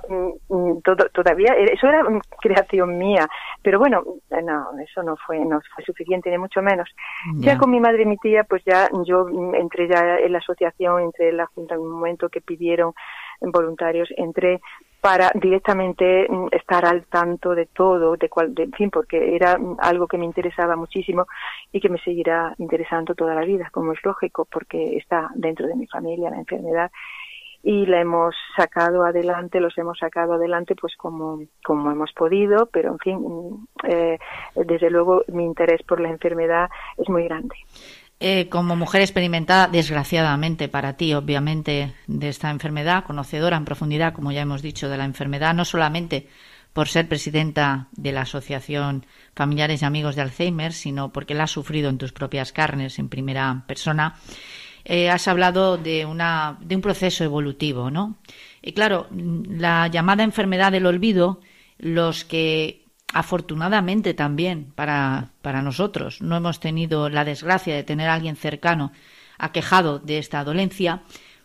[0.48, 2.04] mm, todo, todavía eso era
[2.40, 3.26] creación mía
[3.62, 6.88] pero bueno no eso no fue no fue suficiente ni mucho menos.
[7.36, 11.02] Ya con mi madre y mi tía pues ya yo entré ya en la asociación
[11.02, 12.92] entre la Junta en un momento que pidieron
[13.40, 14.60] voluntarios, entré
[15.00, 19.76] para directamente mm, estar al tanto de todo, de cual, en fin, porque era mm,
[19.78, 21.26] algo que me interesaba muchísimo
[21.72, 25.76] y que me seguirá interesando toda la vida, como es lógico, porque está dentro de
[25.76, 26.90] mi familia la enfermedad
[27.68, 32.92] y la hemos sacado adelante, los hemos sacado adelante pues como, como hemos podido, pero
[32.92, 34.18] en fin, eh,
[34.54, 37.54] desde luego mi interés por la enfermedad es muy grande.
[38.20, 44.32] Eh, como mujer experimentada, desgraciadamente para ti, obviamente, de esta enfermedad, conocedora en profundidad, como
[44.32, 46.26] ya hemos dicho, de la enfermedad, no solamente
[46.72, 49.04] por ser presidenta de la Asociación
[49.36, 53.10] Familiares y Amigos de Alzheimer, sino porque la has sufrido en tus propias carnes, en
[53.10, 54.14] primera persona,
[54.84, 58.16] eh, has hablado de, una, de un proceso evolutivo, ¿no?
[58.62, 61.40] Y claro, la llamada enfermedad del olvido,
[61.78, 68.14] los que afortunadamente también para, para nosotros no hemos tenido la desgracia de tener a
[68.14, 68.92] alguien cercano
[69.38, 71.02] aquejado de esta dolencia,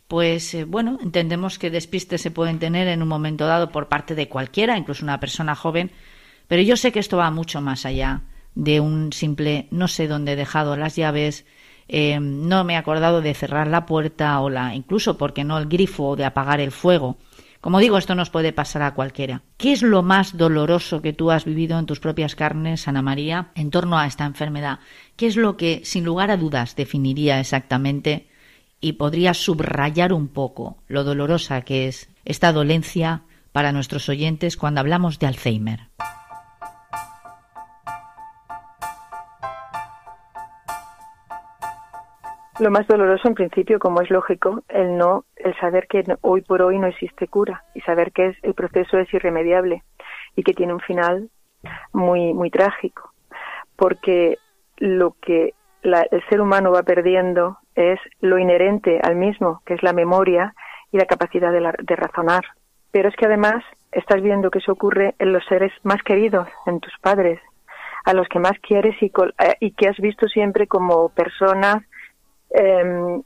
[0.07, 4.15] pues eh, bueno, entendemos que despistes se pueden tener en un momento dado por parte
[4.15, 5.91] de cualquiera, incluso una persona joven,
[6.47, 8.21] pero yo sé que esto va mucho más allá
[8.55, 11.45] de un simple no sé dónde he dejado las llaves,
[11.87, 15.67] eh, no me he acordado de cerrar la puerta o la incluso porque no el
[15.67, 17.17] grifo o de apagar el fuego.
[17.63, 19.41] Como digo, esto nos puede pasar a cualquiera.
[19.55, 23.51] ¿Qué es lo más doloroso que tú has vivido en tus propias carnes, Ana María,
[23.55, 24.79] en torno a esta enfermedad?
[25.15, 28.27] ¿Qué es lo que, sin lugar a dudas, definiría exactamente
[28.81, 34.81] y podría subrayar un poco lo dolorosa que es esta dolencia para nuestros oyentes cuando
[34.81, 35.87] hablamos de Alzheimer?
[42.59, 46.61] Lo más doloroso en principio, como es lógico, el no, el saber que hoy por
[46.61, 49.83] hoy no existe cura y saber que es, el proceso es irremediable
[50.35, 51.29] y que tiene un final
[51.93, 53.11] muy, muy trágico.
[53.75, 54.37] Porque
[54.77, 59.93] lo que el ser humano va perdiendo es lo inherente al mismo, que es la
[59.93, 60.53] memoria
[60.91, 62.43] y la capacidad de, de razonar.
[62.91, 66.79] Pero es que además estás viendo que eso ocurre en los seres más queridos, en
[66.79, 67.39] tus padres,
[68.05, 71.83] a los que más quieres y, eh, y que has visto siempre como personas
[72.53, 73.21] eh,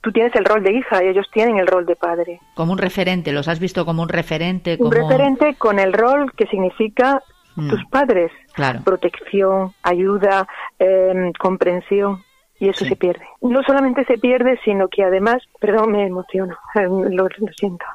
[0.00, 2.40] tú tienes el rol de hija y ellos tienen el rol de padre.
[2.54, 4.76] Como un referente, los has visto como un referente.
[4.78, 7.22] Un referente con el rol que significa
[7.56, 7.68] mm.
[7.68, 8.30] tus padres.
[8.52, 8.80] Claro.
[8.84, 10.46] Protección, ayuda,
[10.78, 12.22] em, comprensión.
[12.58, 13.24] Y eso se pierde.
[13.40, 17.86] No solamente se pierde, sino que además, perdón, me emociono, lo, lo siento.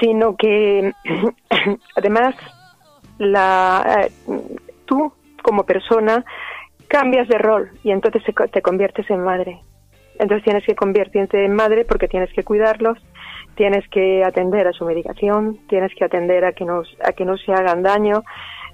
[0.00, 0.92] Sino que
[1.96, 2.34] además
[3.18, 4.12] la, eh,
[4.84, 6.24] tú como persona
[6.88, 9.60] cambias de rol y entonces te conviertes en madre.
[10.18, 12.98] Entonces tienes que convertirte en madre porque tienes que cuidarlos,
[13.54, 17.36] tienes que atender a su medicación, tienes que atender a que, nos, a que no
[17.36, 18.22] se hagan daño.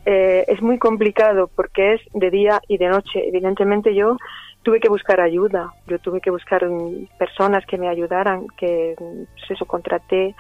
[0.05, 3.27] Eh, es muy complicado porque es de día y de noche.
[3.27, 4.17] Evidentemente yo
[4.63, 6.67] tuve que buscar ayuda, yo tuve que buscar
[7.19, 10.35] personas que me ayudaran, que pues eso contraté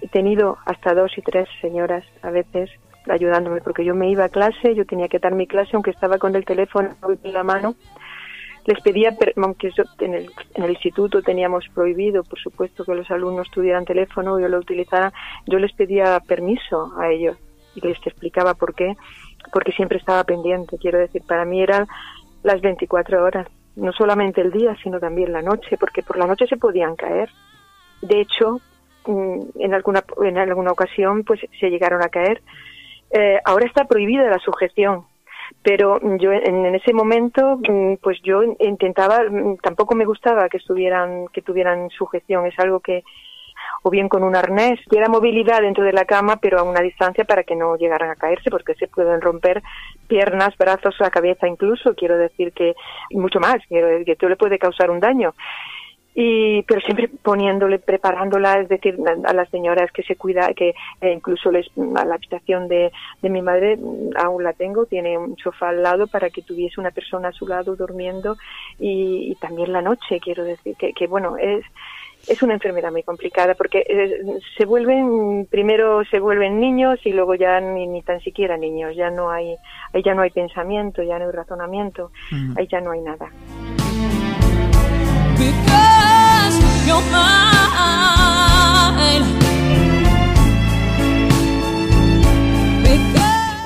[0.00, 2.70] he tenido hasta dos y tres señoras a veces
[3.08, 6.18] ayudándome porque yo me iba a clase, yo tenía que dar mi clase aunque estaba
[6.18, 6.90] con el teléfono
[7.22, 7.74] en la mano.
[8.66, 13.50] Les pedía, aunque en, el, en el instituto teníamos prohibido, por supuesto, que los alumnos
[13.50, 15.10] tuvieran teléfono, yo lo utilizara,
[15.46, 17.38] yo les pedía permiso a ellos
[17.74, 18.94] y les explicaba por qué,
[19.54, 20.76] porque siempre estaba pendiente.
[20.76, 21.86] Quiero decir, para mí eran
[22.42, 26.46] las 24 horas, no solamente el día, sino también la noche, porque por la noche
[26.46, 27.30] se podían caer.
[28.02, 28.60] De hecho,
[29.08, 32.42] en alguna en alguna ocasión pues se llegaron a caer.
[33.10, 35.04] Eh, ahora está prohibida la sujeción,
[35.62, 41.26] pero yo en, ese momento, mm, pues yo intentaba, mm, tampoco me gustaba que estuvieran,
[41.32, 43.02] que tuvieran sujeción, es algo que,
[43.82, 47.24] o bien con un arnés, que movilidad dentro de la cama, pero a una distancia
[47.24, 49.62] para que no llegaran a caerse, porque se pueden romper
[50.06, 52.74] piernas, brazos, la cabeza incluso, quiero decir que,
[53.12, 55.34] mucho más, quiero decir que esto le puede causar un daño
[56.20, 61.12] y pero siempre poniéndole preparándola es decir a las señoras que se cuida que eh,
[61.12, 62.90] incluso les, a la habitación de,
[63.22, 63.78] de, mi madre
[64.16, 67.46] aún la tengo tiene un sofá al lado para que tuviese una persona a su
[67.46, 68.36] lado durmiendo
[68.80, 71.64] y, también la noche quiero decir que, que bueno es
[72.26, 77.36] es una enfermedad muy complicada porque eh, se vuelven primero se vuelven niños y luego
[77.36, 79.54] ya ni, ni, tan siquiera niños ya no hay
[79.92, 82.10] ahí ya no hay pensamiento ya no hay razonamiento
[82.56, 83.30] ahí ya no hay nada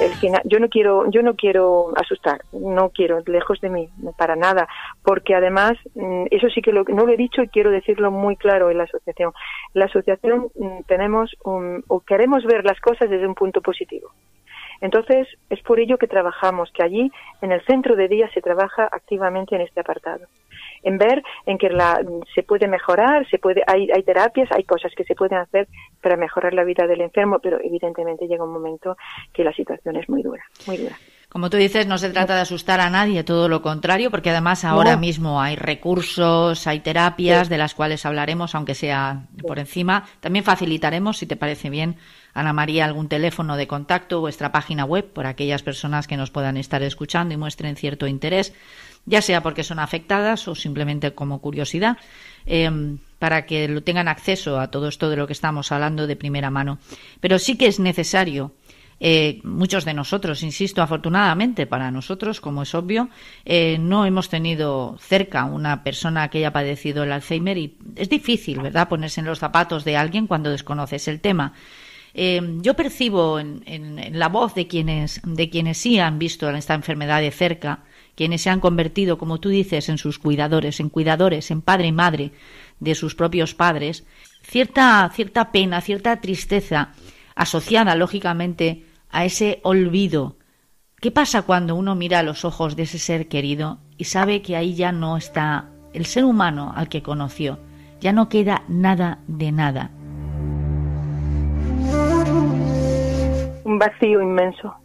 [0.00, 4.34] el final, yo no quiero, yo no quiero asustar, no quiero, lejos de mí, para
[4.34, 4.66] nada,
[5.04, 8.36] porque además, mm, eso sí que lo, no lo he dicho y quiero decirlo muy
[8.36, 9.32] claro en la asociación.
[9.74, 14.10] La asociación mm, tenemos o queremos ver las cosas desde un punto positivo.
[14.80, 18.88] Entonces, es por ello que trabajamos, que allí, en el centro de día, se trabaja
[18.90, 20.26] activamente en este apartado
[20.82, 22.00] en ver en que la,
[22.34, 25.68] se puede mejorar, se puede, hay, hay terapias, hay cosas que se pueden hacer
[26.00, 28.96] para mejorar la vida del enfermo, pero evidentemente llega un momento
[29.32, 30.96] que la situación es muy dura, muy dura.
[31.32, 34.66] Como tú dices, no se trata de asustar a nadie, todo lo contrario, porque además
[34.66, 40.04] ahora mismo hay recursos, hay terapias de las cuales hablaremos, aunque sea por encima.
[40.20, 41.96] También facilitaremos, si te parece bien,
[42.34, 46.58] Ana María, algún teléfono de contacto, vuestra página web, por aquellas personas que nos puedan
[46.58, 48.54] estar escuchando y muestren cierto interés
[49.06, 51.96] ya sea porque son afectadas o simplemente como curiosidad,
[52.46, 56.50] em, para que tengan acceso a todo esto de lo que estamos hablando de primera
[56.50, 56.78] mano.
[57.20, 58.52] Pero sí que es necesario
[59.04, 63.08] eh, muchos de nosotros, insisto, afortunadamente para nosotros, como es obvio,
[63.44, 68.60] eh, no hemos tenido cerca una persona que haya padecido el Alzheimer y es difícil,
[68.60, 71.52] ¿verdad?, ponerse en los zapatos de alguien cuando desconoces el tema.
[72.14, 76.74] Em, yo percibo en, en, la voz de quienes, de quienes sí han visto esta
[76.74, 77.80] enfermedad de cerca
[78.22, 81.92] quienes se han convertido, como tú dices, en sus cuidadores, en cuidadores, en padre y
[81.92, 82.30] madre
[82.78, 84.06] de sus propios padres,
[84.44, 86.92] cierta, cierta pena, cierta tristeza
[87.34, 90.36] asociada, lógicamente, a ese olvido.
[91.00, 94.54] ¿Qué pasa cuando uno mira a los ojos de ese ser querido y sabe que
[94.54, 97.58] ahí ya no está el ser humano al que conoció?
[98.00, 99.90] Ya no queda nada de nada.
[103.64, 104.76] Un vacío inmenso.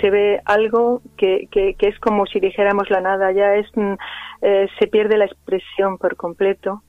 [0.00, 3.94] Se ve algo que, que, es como si dijéramos la nada, ya es mm,
[4.42, 6.82] eh, se pierde la expresión por completo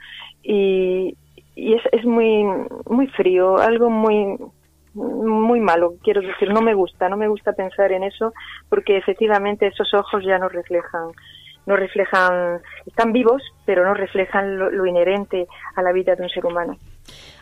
[0.44, 1.16] y,
[1.56, 2.44] y es, es muy
[2.90, 4.38] muy frío, algo muy
[4.94, 8.34] muy malo, quiero decir, no me gusta, no me gusta pensar en eso
[8.70, 11.12] porque efectivamente esos ojos ya no reflejan
[11.66, 16.46] no reflejan, están vivos, pero no reflejan lo inherente a la vida de un ser
[16.46, 16.78] humano.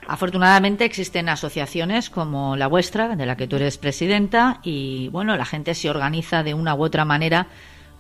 [0.08, 5.46] Afortunadamente existen asociaciones como la vuestra, de la que tú eres presidenta, y bueno, la
[5.46, 7.48] gente se organiza de una u otra manera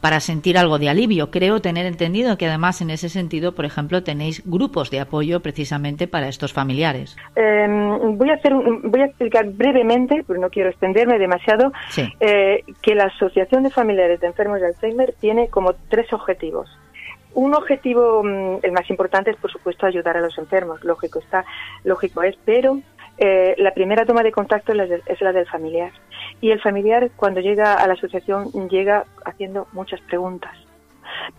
[0.04, 1.32] para sentir algo de alivio.
[1.32, 6.10] Creo tener entendido que además en ese sentido, por ejemplo, tenéis grupos de apoyo precisamente
[6.10, 7.16] para estos familiares.
[7.38, 11.72] Em, voy, a hacer voy a explicar brevemente, pero no quiero extenderme demasiado,
[12.20, 16.70] eh, que la Asociación de Familiares de Enfermos de Alzheimer tiene como tres objetivos.
[17.34, 20.84] Un objetivo, mm, el más importante es, por supuesto, ayudar a los enfermos.
[20.84, 21.46] Lógico está,
[21.86, 22.80] lógico es, pero
[23.18, 25.92] eh, la primera toma de contacto es la, del familiar.
[26.42, 30.52] Y el familiar, cuando llega a la asociación, llega haciendo muchas preguntas.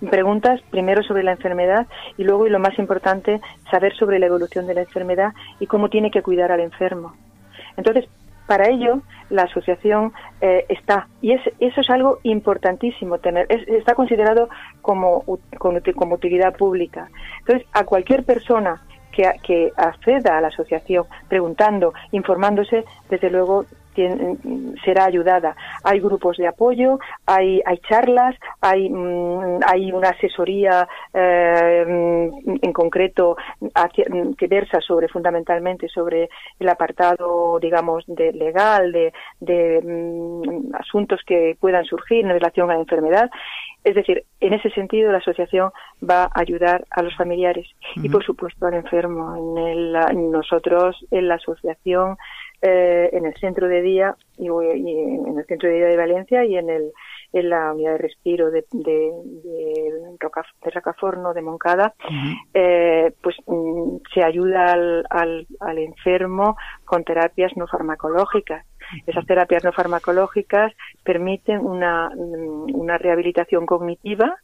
[0.08, 4.66] Preguntas primero sobre la enfermedad y luego, y lo más importante, saber sobre la evolución
[4.66, 7.14] de la enfermedad y cómo tiene que cuidar al enfermo.
[7.76, 8.08] Entonces,
[8.46, 14.48] para ello, la asociación eh, está, y es, eso es algo importantísimo tener, está considerado
[14.82, 15.24] como,
[15.58, 17.08] como, utilidad pública.
[17.40, 18.82] Entonces, a cualquier persona
[19.14, 23.64] que, que acceda a la asociación preguntando, informándose, desde luego
[24.84, 25.56] será ayudada.
[25.82, 33.36] Hay grupos de apoyo, hay, hay charlas, hay, mm, hay una asesoría eh, en concreto
[34.36, 41.56] que versa sobre fundamentalmente sobre el apartado, digamos, de legal, de, de mm, asuntos que
[41.60, 43.30] puedan surgir en relación a la enfermedad.
[43.84, 45.70] Es decir, en ese sentido la asociación
[46.02, 49.58] va a ayudar a los familiares y, por supuesto, al enfermo.
[49.58, 52.16] En nosotros, en la asociación,
[52.66, 56.56] eh, en el centro de día y, en el centro de día de Valencia y
[56.56, 56.92] en el
[57.34, 59.10] en la unidad de respiro de, de,
[59.42, 61.92] de, Rocaforno, de Moncada,
[62.54, 68.64] eh, pues mm, se ayuda al, al, al enfermo con terapias no farmacológicas.
[69.06, 74.36] Esas terapias no farmacológicas permiten una, mm, una rehabilitación cognitiva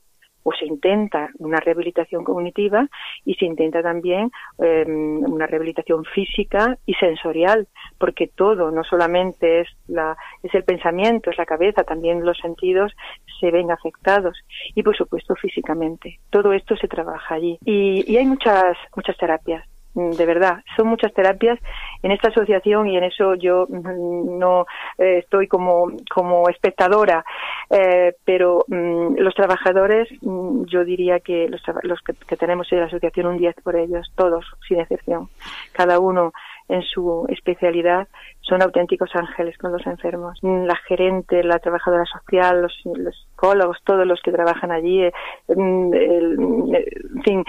[0.42, 2.88] o se intenta una rehabilitación cognitiva
[3.24, 7.68] y se intenta también em, una rehabilitación física y sensorial,
[7.98, 12.92] porque todo, no solamente es, la, es el pensamiento, es la cabeza, también los sentidos
[13.38, 14.38] se ven afectados.
[14.74, 16.18] Y por supuesto físicamente.
[16.30, 17.58] Todo esto se trabaja allí.
[17.64, 21.58] Y, y hay muchas, muchas terapias de verdad, son muchas terapias
[22.02, 24.66] en esta asociación y en eso yo mm, no
[24.98, 27.24] eh, estoy como, como espectadora,
[27.70, 33.26] eh, pero mm, los trabajadores, yo diría que los, los que, tenemos en la asociación
[33.26, 35.28] un 10 por ellos, todos, sin excepción,
[35.72, 36.32] cada uno
[36.68, 38.06] en su especialidad,
[38.42, 40.38] son auténticos ángeles con los enfermos.
[40.42, 45.12] La gerente, la trabajadora social, los, psicólogos, todos los que trabajan allí, eh,
[45.48, 47.44] en fin,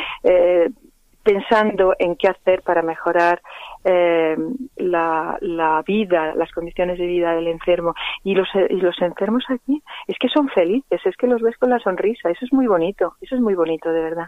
[1.24, 3.42] pensando en qué hacer para mejorar
[3.84, 4.36] eh,
[4.78, 7.94] la, la, vida, las condiciones de vida del enfermo.
[8.24, 11.70] Y los, y los enfermos aquí es que son felices, es que los ves con
[11.70, 12.30] la sonrisa.
[12.30, 14.28] Eso es muy bonito, eso es muy bonito, de verdad.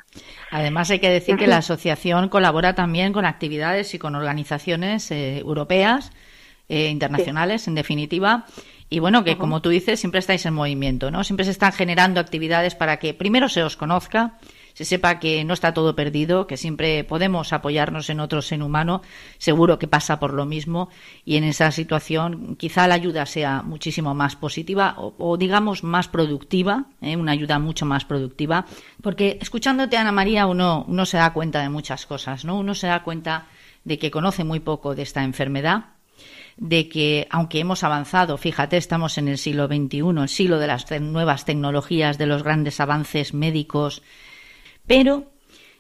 [0.51, 5.39] Además, hay que decir que la asociación colabora también con actividades y con organizaciones eh,
[5.39, 6.11] europeas,
[6.69, 8.45] eh, internacionales, en definitiva.
[8.89, 11.23] Y bueno, que como tú dices, siempre estáis en movimiento, ¿no?
[11.23, 14.33] Siempre se están generando actividades para que primero se os conozca
[14.73, 19.01] se sepa que no está todo perdido, que siempre podemos apoyarnos en otro ser humano,
[19.37, 20.89] seguro que pasa por lo mismo
[21.25, 26.85] y en esa situación quizá la ayuda sea muchísimo más positiva o, digamos más productiva,
[27.01, 27.15] ¿eh?
[27.15, 28.65] una ayuda mucho más productiva,
[29.01, 32.57] porque escuchándote Ana María uno, uno se da cuenta de muchas cosas, ¿no?
[32.57, 33.47] Uno se da cuenta
[33.83, 35.85] de que conoce muy poco de esta enfermedad,
[36.57, 40.89] de que, aunque hemos avanzado, fíjate, estamos en el siglo XXI, el siglo de las
[41.01, 44.03] nuevas tecnologías, de los grandes avances médicos,
[44.87, 45.33] pero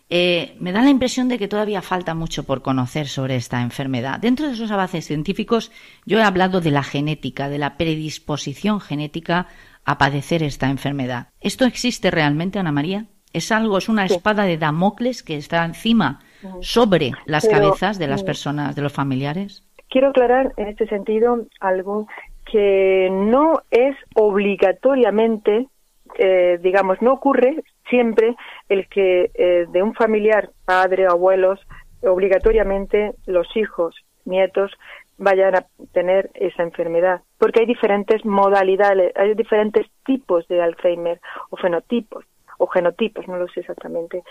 [0.09, 4.19] eh, me da la impresión de que todavía falta mucho por conocer sobre esta enfermedad.
[4.19, 5.71] Dentro de esos avances científicos,
[6.05, 9.47] yo he hablado de la genética, de la predisposición genética
[9.85, 11.29] a padecer esta enfermedad.
[11.41, 13.07] ¿Esto existe realmente, Ana María?
[13.33, 16.19] ¿Es algo, es una espada de Damocles que está encima,
[16.61, 19.63] sobre las cabezas de las personas, de los familiares?
[19.89, 22.07] Quiero aclarar en este sentido algo
[22.51, 25.67] que no es obligatoriamente,
[26.19, 28.35] eh, digamos, no ocurre siempre
[28.69, 31.59] el que eh, de un familiar, padre, abuelos,
[32.01, 34.71] obligatoriamente los hijos, nietos,
[35.17, 41.19] vayan a tener esa enfermedad, porque hay diferentes modalidades, hay diferentes tipos de Alzheimer
[41.49, 42.25] o fenotipos
[42.57, 44.23] o genotipos, no lo sé exactamente,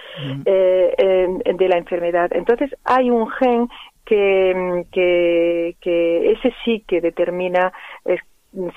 [0.45, 2.31] eh, de la enfermedad.
[2.33, 3.69] Entonces hay un gen
[4.05, 7.73] que, que, que ese sí que determina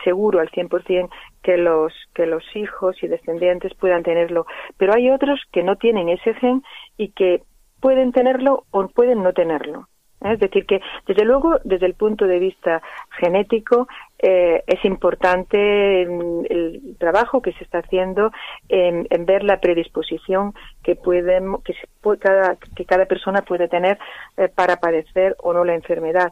[0.03, 1.09] seguro al 100%
[1.43, 4.45] que los que los hijos y descendientes puedan tenerlo,
[4.77, 6.63] pero hay otros que no tienen ese gen
[6.97, 7.43] y que
[7.79, 9.87] pueden tenerlo o pueden no tenerlo.
[10.23, 10.33] ¿eh?
[10.33, 12.81] Es decir, que desde luego, desde el punto de vista
[13.19, 13.87] genético,
[14.19, 18.31] eh, es importante el trabajo que se está haciendo
[18.69, 20.53] en, ver la predisposición
[20.83, 21.75] que, puede, que,
[22.19, 23.99] cada, que cada persona puede tener
[24.37, 26.31] eh, para padecer o no la enfermedad.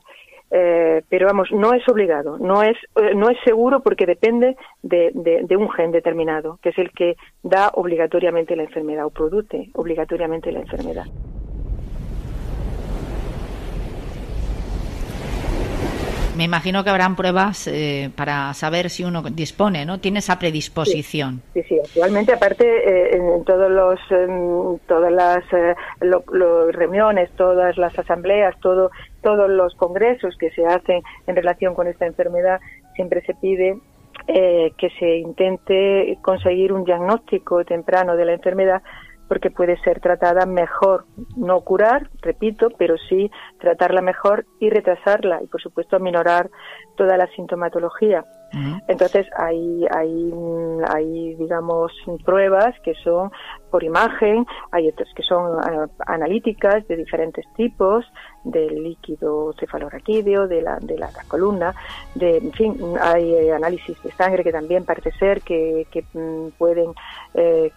[0.55, 5.09] Eh, pero vamos, no es obligado, no es, eh, no es seguro porque depende de,
[5.11, 10.51] de, un gen determinado, que es el que da obligatoriamente la enfermedad o produce obligatoriamente
[10.51, 11.05] la enfermedad.
[16.35, 19.99] Me imagino que habrán pruebas eh, para saber si uno dispone, ¿no?
[19.99, 21.41] Tiene esa predisposición.
[21.53, 23.99] Sí, sí, actualmente aparte en todos los,
[24.87, 25.43] todas las
[26.73, 28.89] reuniones, todas las asambleas, todo
[29.23, 32.59] todos los congresos que se hacen en relación con esta enfermedad
[32.95, 33.79] siempre se pide
[34.27, 38.83] eh, que se intente conseguir un diagnóstico temprano de la enfermedad
[39.33, 41.05] porque puede ser tratada mejor,
[41.35, 46.51] no curar, repito, pero sí tratarla mejor y retrasarla y por supuesto minorar
[46.97, 48.23] toda la sintomatología.
[48.87, 50.31] Entonces hay, hay,
[50.93, 51.91] hay, digamos,
[52.23, 53.31] pruebas que son
[53.71, 58.05] por imagen, hay otras que son eh, analíticas de diferentes tipos,
[58.43, 61.73] del líquido cefalorraquídeo, de la, de la, columna,
[62.15, 66.49] de, en fin, hay eh, análisis de sangre que también parece ser que, que mm,
[66.57, 66.93] pueden
[67.33, 67.71] eh,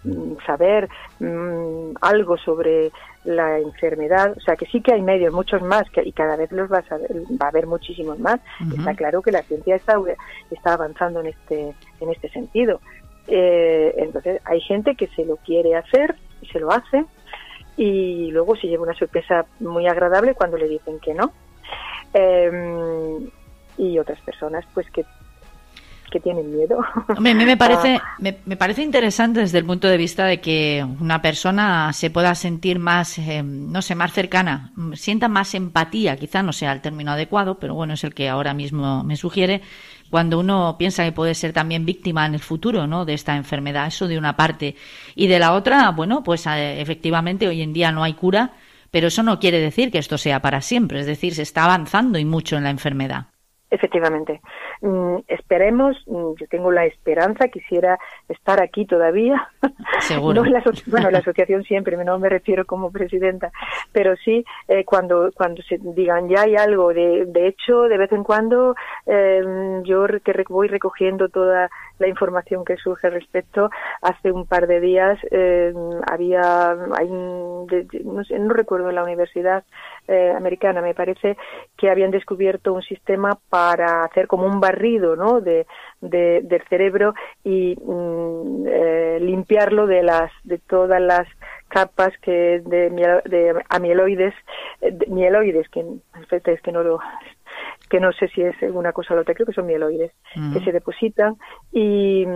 [0.45, 0.89] saber
[1.21, 2.91] mm, algo sobre
[3.25, 6.51] la enfermedad, o sea que sí que hay medios, muchos más, que, y cada vez
[6.53, 6.85] los va
[7.41, 8.41] a haber muchísimos más.
[8.79, 9.97] Está claro que la ciencia está,
[10.51, 12.81] está avanzando en este, en este sentido.
[13.27, 17.05] Eh, entonces hay gente que se lo quiere hacer y se lo hace
[17.77, 21.33] y luego se lleva una sorpresa muy agradable cuando le dicen que no.
[22.15, 23.29] Em,
[23.79, 25.05] y otras personas pues que
[26.11, 26.79] que tienen miedo.
[27.09, 28.17] a mí me parece, ah.
[28.19, 32.79] me, parece interesante desde el punto de vista de que una persona se pueda sentir
[32.79, 37.59] más, eh, no sé, más cercana, sienta más empatía, quizá no sea el término adecuado,
[37.59, 39.63] pero bueno, es el que ahora mismo me sugiere,
[40.11, 43.05] cuando uno piensa que puede ser también víctima en el futuro, ¿no?
[43.05, 44.77] De esta enfermedad, eso de una parte.
[45.15, 48.53] Y de la otra, bueno, pues eh, efectivamente hoy en día no hay cura,
[48.91, 52.19] pero eso no quiere decir que esto sea para siempre, es decir, se está avanzando
[52.19, 53.27] y mucho en la enfermedad.
[53.69, 54.41] Efectivamente.
[54.81, 57.99] Mm, esperemos, mm, yo tengo la esperanza, quisiera
[58.29, 59.49] estar aquí todavía.
[60.01, 60.45] Seguro.
[60.45, 63.51] la, bueno, la asociación siempre, no me refiero como presidenta,
[63.93, 66.93] pero sí eh, cuando, cuando se digan ya hay algo.
[66.93, 69.43] De, de hecho, de vez en cuando eh,
[69.85, 73.71] yo que voy recogiendo toda la información que surge al respecto.
[74.03, 75.73] Hace un par de días eh,
[76.11, 77.67] había, hay, no,
[78.25, 79.65] sé, no, recuerdo en la universidad
[80.09, 81.37] eh, americana, me parece,
[81.77, 85.41] que habían descubierto un sistema para hacer como un barrido ¿no?
[85.41, 85.67] de,
[86.01, 91.27] del cerebro y mm, eh, limpiarlo de las de todas las
[91.69, 92.91] capas que de,
[93.25, 94.35] de amieloides,
[94.81, 95.85] de, mieloides, que
[96.31, 97.01] es que no lo
[97.89, 100.13] que no sé si es una cosa o otra, creo que son mieloides,
[100.53, 101.37] que se depositan
[101.73, 102.27] y,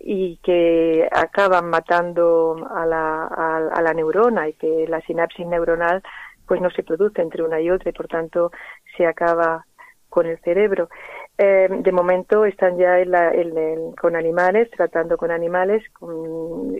[0.00, 6.02] y, que acaban matando a la, a, la neurona y que la sinapsis neuronal
[6.46, 8.50] pues no se produce entre una y otra y por tanto
[8.96, 9.66] se acaba
[10.14, 10.88] con el cerebro.
[11.36, 13.02] Eh, de momento están ya
[14.00, 15.82] con animales, tratando con animales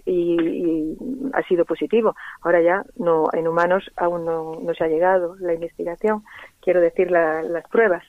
[0.06, 0.96] y,
[1.32, 2.14] ha sido positivo.
[2.42, 6.22] Ahora ya no en humanos aún no, no se ha llegado la investigación,
[6.60, 8.04] quiero decir las pruebas.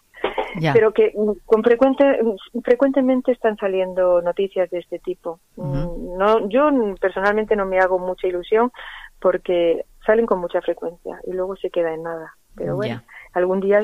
[0.73, 1.11] Pero que
[1.45, 2.03] con frecuente,
[2.63, 5.39] frecuentemente están saliendo noticias de este tipo.
[5.57, 6.69] no, yo
[7.01, 8.71] personalmente no me hago mucha ilusión
[9.19, 12.36] porque salen con mucha frecuencia y luego se queda en nada.
[12.56, 13.01] Pero bueno,
[13.34, 13.82] algún día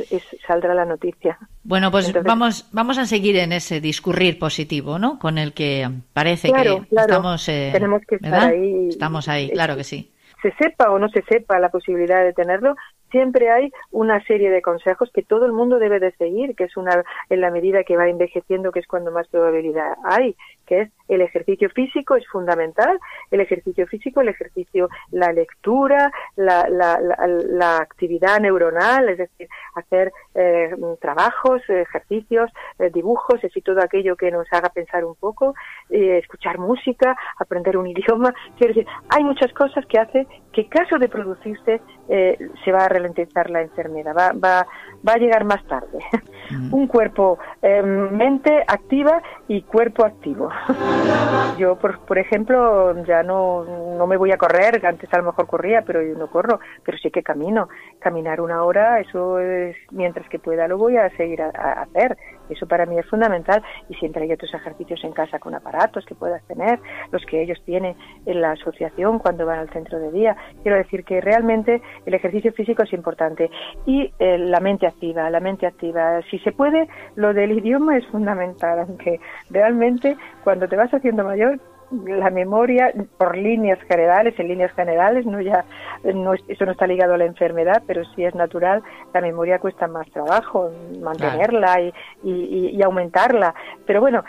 [0.47, 1.37] saldrá la noticia.
[1.63, 5.19] Bueno, pues vamos, vamos a seguir en ese discurrir positivo, ¿no?
[5.19, 7.47] Con el que parece que estamos.
[7.49, 8.89] Eh, Tenemos que estar ahí.
[8.89, 10.11] Estamos ahí, claro que sí.
[10.41, 12.75] Se sepa o no se sepa la posibilidad de tenerlo,
[13.11, 16.77] siempre hay una serie de consejos que todo el mundo debe de seguir, que es
[16.77, 20.91] una en la medida que va envejeciendo, que es cuando más probabilidad hay, que es
[21.11, 22.97] el ejercicio físico es fundamental,
[23.31, 30.11] el ejercicio físico, el ejercicio, la lectura, la, la, la, actividad neuronal, es decir, hacer
[30.35, 32.49] eh, trabajos, ejercicios,
[32.79, 35.53] eh, dibujos, es todo aquello que nos haga pensar un poco,
[35.89, 40.97] eh, escuchar música, aprender un idioma, quiero decir, hay muchas cosas que hace que caso
[40.97, 44.67] de producirse se va a ralentizar la enfermedad, va, va,
[45.07, 45.99] va a llegar más tarde.
[46.71, 50.49] Un cuerpo, mente activa y cuerpo activo.
[51.57, 53.63] Yo, por, por ejemplo, ya no,
[53.97, 56.97] no me voy a correr, antes a lo mejor corría, pero yo no corro, pero
[56.97, 57.69] sí que camino.
[57.99, 61.49] Caminar una hora, eso es, mientras que pueda, lo voy a seguir a,
[61.83, 62.17] hacer.
[62.51, 66.15] Eso para mí es fundamental y siempre hay otros ejercicios en casa con aparatos que
[66.15, 66.79] puedas tener,
[67.11, 67.95] los que ellos tienen
[68.25, 70.35] en la asociación cuando van al centro de día.
[70.61, 73.49] Quiero decir que realmente el ejercicio físico es importante
[73.85, 76.21] y eh, la mente activa, la mente activa.
[76.29, 81.59] Si se puede, lo del idioma es fundamental, aunque realmente cuando te vas haciendo mayor
[82.05, 85.65] la memoria por líneas generales, en líneas generales, no ya
[86.03, 88.81] no, eso no está ligado a la enfermedad, pero sí es natural,
[89.13, 93.53] la memoria cuesta más trabajo mantenerla y, y, aumentarla.
[93.85, 94.23] Pero bueno,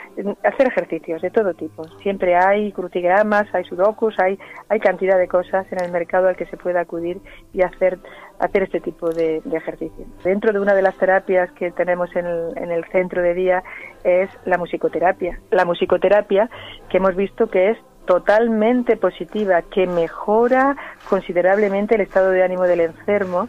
[0.45, 1.85] hacer ejercicios de todo tipo.
[2.03, 4.39] Siempre hay crucigramas, hay sudokus, hay,
[4.69, 7.21] hay cantidad de cosas en el mercado al que se puede acudir
[7.53, 7.99] y hacer
[8.43, 10.05] hacer este tipo de, de ejercicio.
[10.25, 13.63] Dentro de una de las terapias que tenemos en el, en el centro de día
[14.03, 15.39] es la musicoterapia.
[15.53, 16.51] La musicoterapia
[16.91, 20.77] que hemos visto que es totalmente positiva, que mejora
[21.09, 23.49] considerablemente el estado de ánimo del enfermo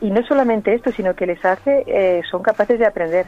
[0.00, 3.26] y no solamente esto, sino que les hace, eh, son capaces de aprender.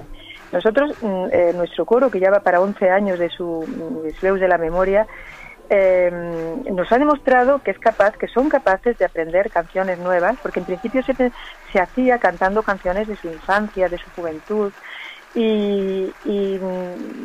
[0.53, 3.65] Nosotros, mm, eh, nuestro coro, que ya va para 11 años de su
[4.03, 5.07] de, de la memoria,
[5.71, 6.11] eh,
[6.71, 10.67] nos ha demostrado que es capaz, que son capaces de aprender canciones nuevas, porque en
[10.67, 11.15] principio se,
[11.73, 14.73] se hacía cantando canciones de su infancia, de su juventud,
[15.35, 16.65] y, y en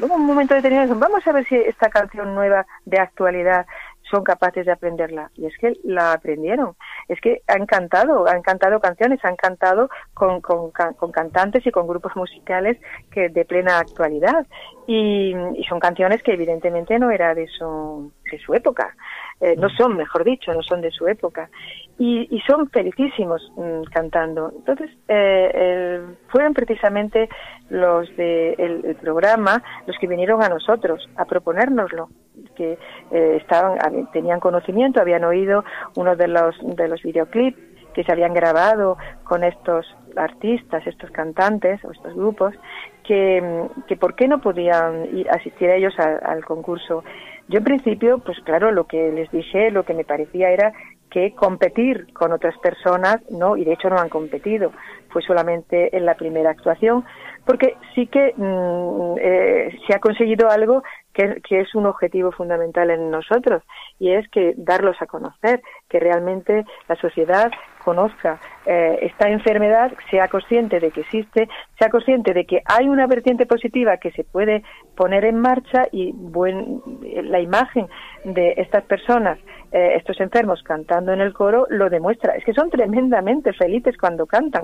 [0.02, 3.68] un momento determinado vamos a ver si esta canción nueva de actualidad
[4.10, 5.32] son capaces de aprenderla.
[5.36, 6.76] Y es que la aprendieron.
[7.08, 11.88] Es que han cantado, han cantado canciones, han cantado con, con, con cantantes y con
[11.88, 12.78] grupos musicales
[13.12, 14.46] que de plena actualidad.
[14.88, 18.96] Y, y, son canciones que evidentemente no era de su, de su época.
[19.42, 21.50] Eh, no son, mejor dicho, no son de su época.
[21.98, 24.52] Y, y son felicísimos mm, cantando.
[24.56, 27.30] Entonces, eh, fueron precisamente
[27.70, 32.10] los del de el programa los que vinieron a nosotros a proponérnoslo
[32.56, 32.78] que
[33.12, 33.78] eh, estaban
[34.12, 35.64] tenían conocimiento habían oído
[35.96, 37.60] uno de los de los videoclips
[37.94, 39.86] que se habían grabado con estos
[40.16, 42.54] artistas, estos cantantes o estos grupos,
[43.04, 47.04] que, que por qué no podían asistir a ellos al concurso.
[47.50, 50.72] Yo en principio, pues claro, lo que les dije, lo que me parecía era
[51.10, 54.72] que competir con otras personas, no, y de hecho no han competido,
[55.10, 57.04] fue solamente en la primera actuación,
[57.46, 60.84] porque sí que mm, eh, se ha conseguido algo
[61.14, 63.64] que, es un objetivo fundamental en nosotros,
[64.00, 67.52] y es que darlos a conocer, que realmente la sociedad
[67.84, 73.08] conozca eh, esta enfermedad, sea consciente de que existe, sea consciente de que hay una
[73.08, 74.64] vertiente positiva que se puede
[74.96, 76.82] poner en marcha y buen,
[77.24, 77.88] la imagen
[78.24, 79.40] de estas personas,
[79.72, 82.36] eh, estos enfermos cantando en el coro, lo demuestra.
[82.36, 84.64] Es que son tremendamente felices cuando cantan.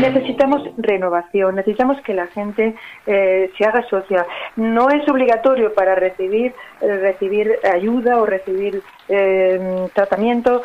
[0.00, 2.74] Necesitamos renovación, necesitamos que la gente
[3.06, 4.26] eh, se haga socia.
[4.56, 10.62] No es obligatorio para recibir eh, recibir ayuda o recibir eh, tratamiento,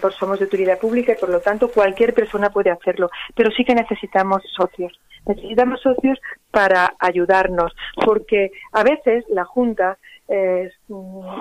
[0.00, 3.64] pues somos de utilidad pública y por lo tanto cualquier persona puede hacerlo, pero sí
[3.64, 4.98] que necesitamos socios.
[5.26, 6.18] Necesitamos socios
[6.50, 7.74] para ayudarnos,
[8.04, 9.98] porque a veces la Junta
[10.30, 10.70] eh,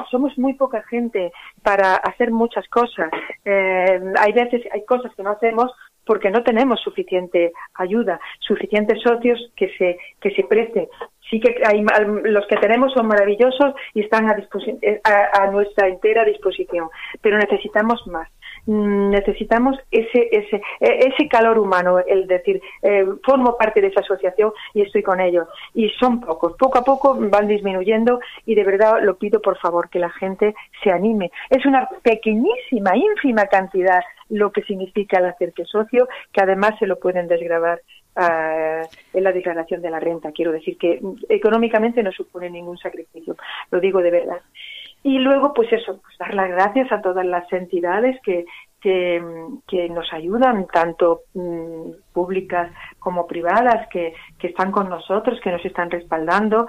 [0.09, 1.31] somos muy poca gente
[1.63, 3.09] para hacer muchas cosas.
[3.45, 5.71] Eh, hay veces, hay cosas que no hacemos
[6.05, 10.87] porque no tenemos suficiente ayuda, suficientes socios que se, que se presten.
[11.29, 11.85] Sí que hay,
[12.23, 14.35] los que tenemos son maravillosos y están a,
[14.81, 16.89] eh, a nuestra entera disposición,
[17.21, 18.27] pero necesitamos más.
[18.69, 24.01] Mm, necesitamos ese, ese, e, ese calor humano, el decir, eh, formo parte de esa
[24.01, 25.47] asociación y estoy con ellos.
[25.73, 29.89] Y son pocos, poco a poco van disminuyendo y de verdad lo pido por favor
[29.89, 30.53] que la gente
[30.83, 31.31] se anime.
[31.49, 36.99] Es una pequeñísima, ínfima cantidad lo que significa el hacerse socio, que además se lo
[36.99, 37.81] pueden desgravar
[38.15, 40.31] ah, en la declaración de la renta.
[40.31, 43.35] Quiero decir que mm, económicamente no supone ningún sacrificio,
[43.71, 44.41] lo digo de verdad.
[45.03, 48.45] Y luego, pues eso, pues dar las gracias a todas las entidades que,
[48.81, 55.63] que, nos ayudan, tanto mm, públicas como privadas, que, que están con nosotros, que nos
[55.65, 56.67] están respaldando.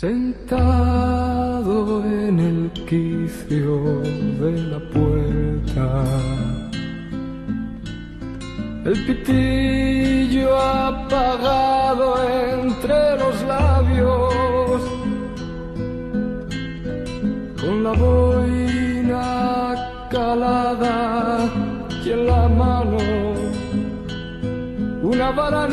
[0.00, 4.02] Sentado en el quicio
[4.42, 5.86] de la puerta.
[8.84, 14.82] El pitillo apagado entre los labios,
[17.58, 19.28] con la boina
[20.10, 21.50] calada
[22.04, 22.98] y en la mano
[25.02, 25.66] una vara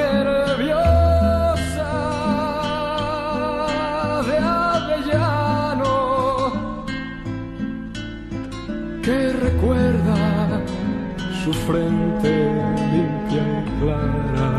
[11.65, 12.31] frente
[12.91, 14.49] limpia y clara.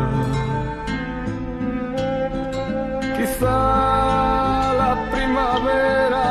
[3.17, 3.59] Quizá
[4.81, 6.27] la primavera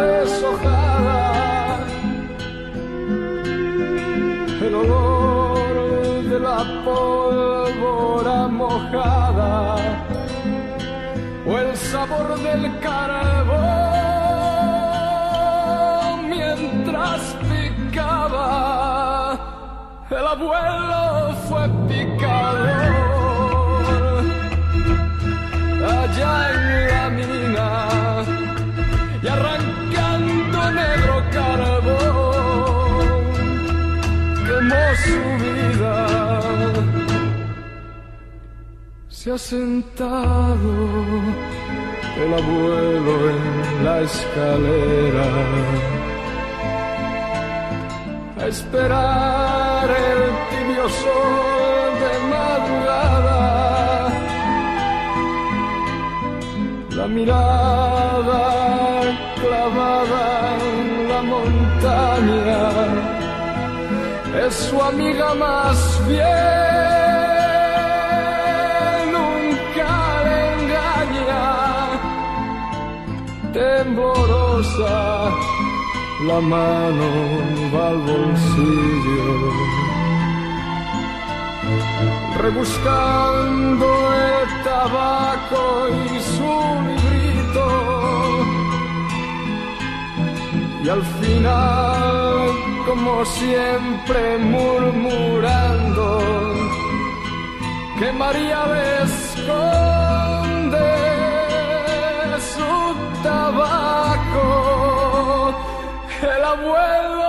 [0.00, 1.78] deshojada,
[4.66, 5.74] el olor
[6.30, 9.76] de la pólvora mojada
[11.46, 13.27] o el sabor del carbón
[20.32, 22.68] abuelo fue picador
[26.00, 27.68] allá en la mina
[29.22, 33.08] y arrancando negro carbón
[34.46, 35.96] quemó su vida.
[39.08, 40.72] Se ha sentado
[42.22, 45.28] el abuelo en la escalera
[48.46, 50.20] esperar el
[50.50, 53.40] tibio sol de madrugada.
[56.90, 58.42] La mirada
[59.40, 60.26] clavada
[60.70, 62.64] en la montaña
[64.46, 65.76] es su amiga más
[66.06, 66.26] fiel.
[69.16, 69.92] Nunca
[70.26, 71.44] le engaña,
[73.52, 74.96] temblorosa,
[76.26, 77.08] la mano
[77.74, 79.22] va al bolsillo,
[82.38, 85.62] rebuscando el tabaco
[86.04, 86.54] y su
[86.88, 87.66] librito,
[90.84, 92.50] y al final,
[92.86, 96.06] como siempre, murmurando
[97.98, 100.88] que María le esconde
[102.54, 102.74] su
[103.22, 104.46] tabaco.
[106.22, 107.27] El abuelo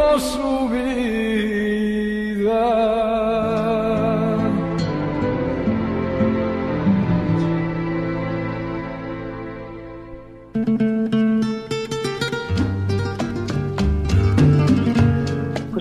[0.00, 0.68] quemó su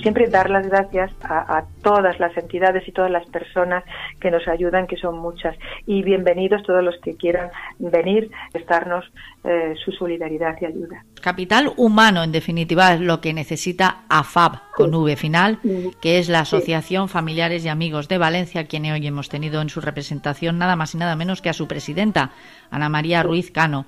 [0.09, 3.83] siempre dar las gracias a, a, todas las entidades y todas las personas
[4.19, 5.55] que nos ayudan, que son muchas.
[5.85, 9.05] Y bienvenidos todos los que quieran venir, estarnos
[9.43, 11.05] eh, su solidaridad y ayuda.
[11.21, 15.59] Capital humano, en definitiva, es lo que necesita AFAB, con V final,
[16.01, 19.79] que es la Asociación Familiares y Amigos de Valencia, quien hoy hemos tenido en su
[19.79, 22.31] representación nada más y nada menos que a su presidenta,
[22.71, 23.85] Ana María Ruiz Cano.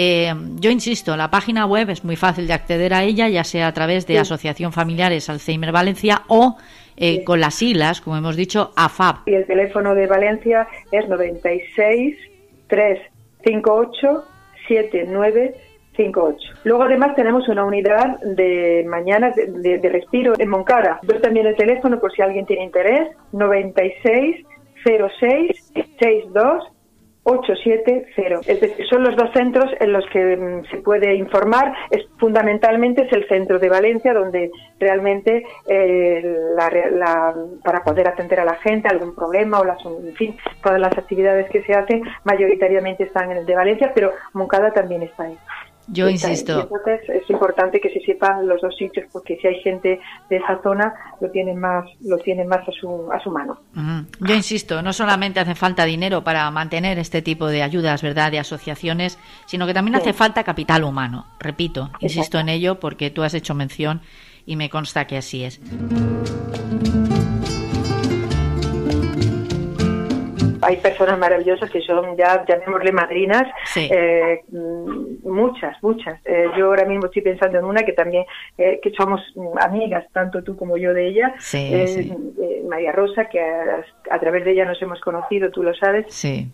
[0.00, 3.66] Eh, yo insisto, la página web es muy fácil de acceder a ella, ya sea
[3.66, 4.18] a través de Sí.
[4.18, 6.56] Asociación Familiares Alzheimer Valencia o
[6.96, 9.16] eh, con las siglas, como hemos dicho, AFAB.
[9.26, 12.16] Y el teléfono de Valencia es 96
[12.68, 14.24] 358
[14.68, 16.38] 7958.
[16.64, 21.00] Luego además tenemos una unidad de mañanas de, de- de respiro en Moncada.
[21.02, 24.44] Yo también el teléfono por si alguien tiene interés, 96
[24.84, 26.64] 06 62
[27.28, 28.40] 870.
[28.50, 31.72] Es decir, son los dos centros en los que mm, se puede informar.
[31.90, 34.50] Es fundamentalmente es el centro de Valencia donde
[34.80, 36.22] realmente eh,
[36.56, 40.80] la la- para poder atender a la gente algún problema o las, en fin, todas
[40.80, 45.24] las actividades que se hacen mayoritariamente están en el de Valencia, pero Moncada también está
[45.24, 45.38] ahí.
[45.90, 46.60] Yo insisto.
[46.60, 50.60] Entonces es importante que se sepan los dos sitios porque si hay gente de esa
[50.62, 53.58] zona lo tienen más lo tienen más a su a su mano.
[53.74, 54.26] Ujú.
[54.28, 58.38] Yo insisto, no solamente hace falta dinero para mantener este tipo de ayudas, ¿verdad?, de
[58.38, 60.02] asociaciones, sino que también Sí.
[60.02, 61.26] hace falta capital humano.
[61.40, 64.00] Repito, insisto en ello porque tú has hecho mención
[64.46, 65.60] y me consta que así es.
[70.68, 73.88] Hay personas maravillosas que son ya, llamémosle madrinas, Sí.
[73.90, 76.20] eh, mm, muchas, muchas.
[76.26, 78.24] Eh, yo ahora mismo estoy pensando en una que también,
[78.58, 82.12] eh, que somos mm, amigas, tanto tú como yo de ella, Sí, eh, sí.
[82.68, 86.04] María Rosa, que a, a través de ella nos hemos conocido, tú lo sabes,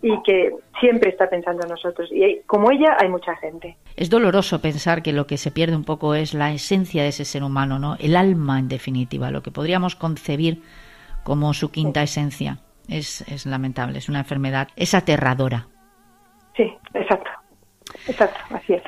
[0.01, 2.09] y que siempre está pensando en nosotros.
[2.11, 3.75] Y hay- como ella hay mucha gente.
[3.97, 7.25] Es doloroso pensar que lo que se pierde un poco es la esencia de ese
[7.25, 7.97] ser humano, ¿no?
[7.99, 10.61] El alma, en definitiva, lo que podríamos concebir
[11.23, 12.59] como su quinta esencia.
[12.89, 15.67] Es, es lamentable, es una enfermedad, es aterradora.
[16.55, 17.29] Sí, exacto,
[18.07, 18.83] exacto, así es.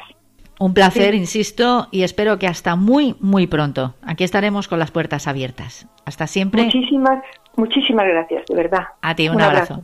[0.59, 1.17] Un placer, Sí.
[1.19, 3.93] insisto, y espero que hasta muy, muy pronto.
[4.01, 5.87] Aquí estaremos con las puertas abiertas.
[6.05, 6.63] Hasta siempre.
[6.63, 7.23] Muchísimas,
[7.55, 8.83] muchísimas gracias, de verdad.
[9.01, 9.83] A ti, un, abrazo.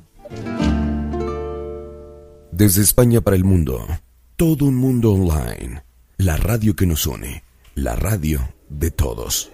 [2.52, 3.86] Desde España para el mundo,
[4.36, 5.84] todo un mundo online.
[6.18, 7.44] La radio que nos une,
[7.76, 8.40] la radio
[8.70, 9.52] de todos.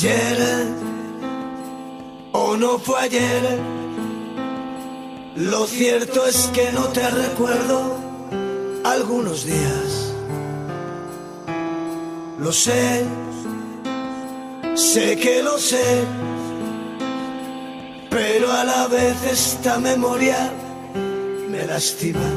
[0.00, 0.38] Ayer
[2.30, 3.58] o no fue ayer,
[5.34, 7.96] lo cierto es que no te recuerdo
[8.84, 10.14] algunos días.
[12.38, 13.04] Lo sé,
[14.76, 16.04] sé que lo sé,
[18.08, 20.52] pero a la vez esta memoria
[21.50, 22.30] me lastima.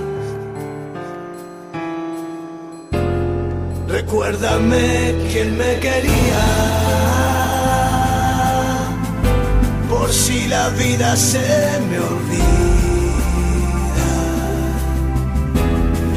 [3.88, 7.31] Recuérdame quién me quería,
[10.12, 11.40] si la vida se
[11.90, 12.42] me olvida.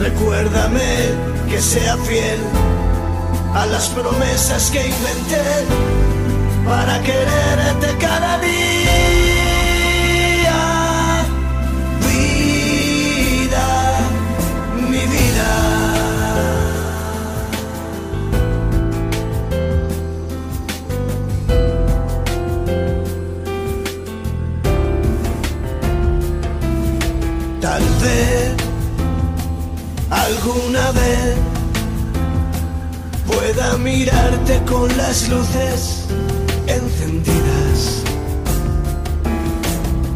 [0.00, 1.10] Recuérdame
[1.48, 2.40] que sea fiel
[3.54, 5.44] a las promesas que inventé
[6.64, 8.63] para quererte cada día.
[30.10, 31.36] Alguna vez,
[33.26, 36.06] pueda mirarte con las luces
[36.66, 38.02] encendidas.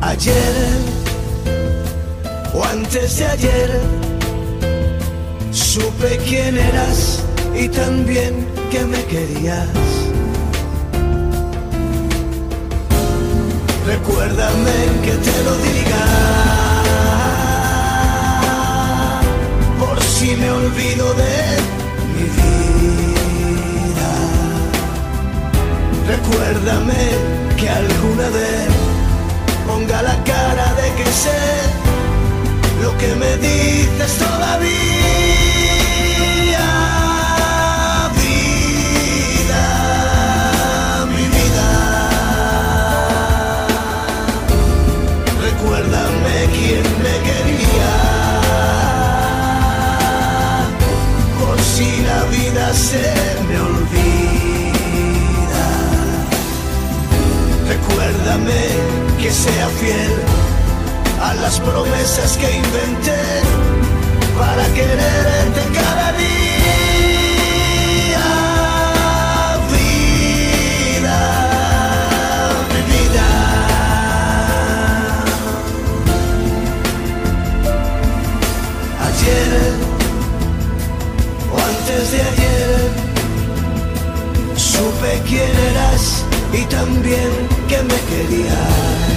[0.01, 0.99] Ayer
[2.55, 3.81] o antes de ayer
[5.51, 7.23] supe quién eras
[7.55, 9.69] y también que me querías.
[13.87, 16.68] Recuérdame que te lo diga.
[20.19, 21.37] Si me olvido de
[22.15, 24.11] mi vida.
[26.09, 27.03] Recuérdame
[27.57, 28.69] que alguna vez
[29.65, 31.41] ponga la cara de que sé
[32.83, 35.58] lo que me dices todavía.
[52.79, 53.13] Se
[53.49, 54.69] me olvida.
[57.67, 58.63] Recuérdame
[59.21, 60.15] que sea fiel
[61.21, 63.43] a las promesas que inventé
[64.39, 66.29] para quererte cada día.
[69.73, 71.21] Vida,
[72.73, 73.29] mi vida.
[79.09, 79.78] Ayer
[84.79, 87.31] supe quién eras y también
[87.69, 89.09] que me querías.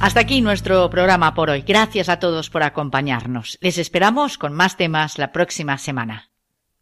[0.00, 1.62] Hasta aquí nuestro programa por hoy.
[1.62, 3.58] Gracias a todos por acompañarnos.
[3.60, 6.30] Les esperamos con más temas la próxima semana.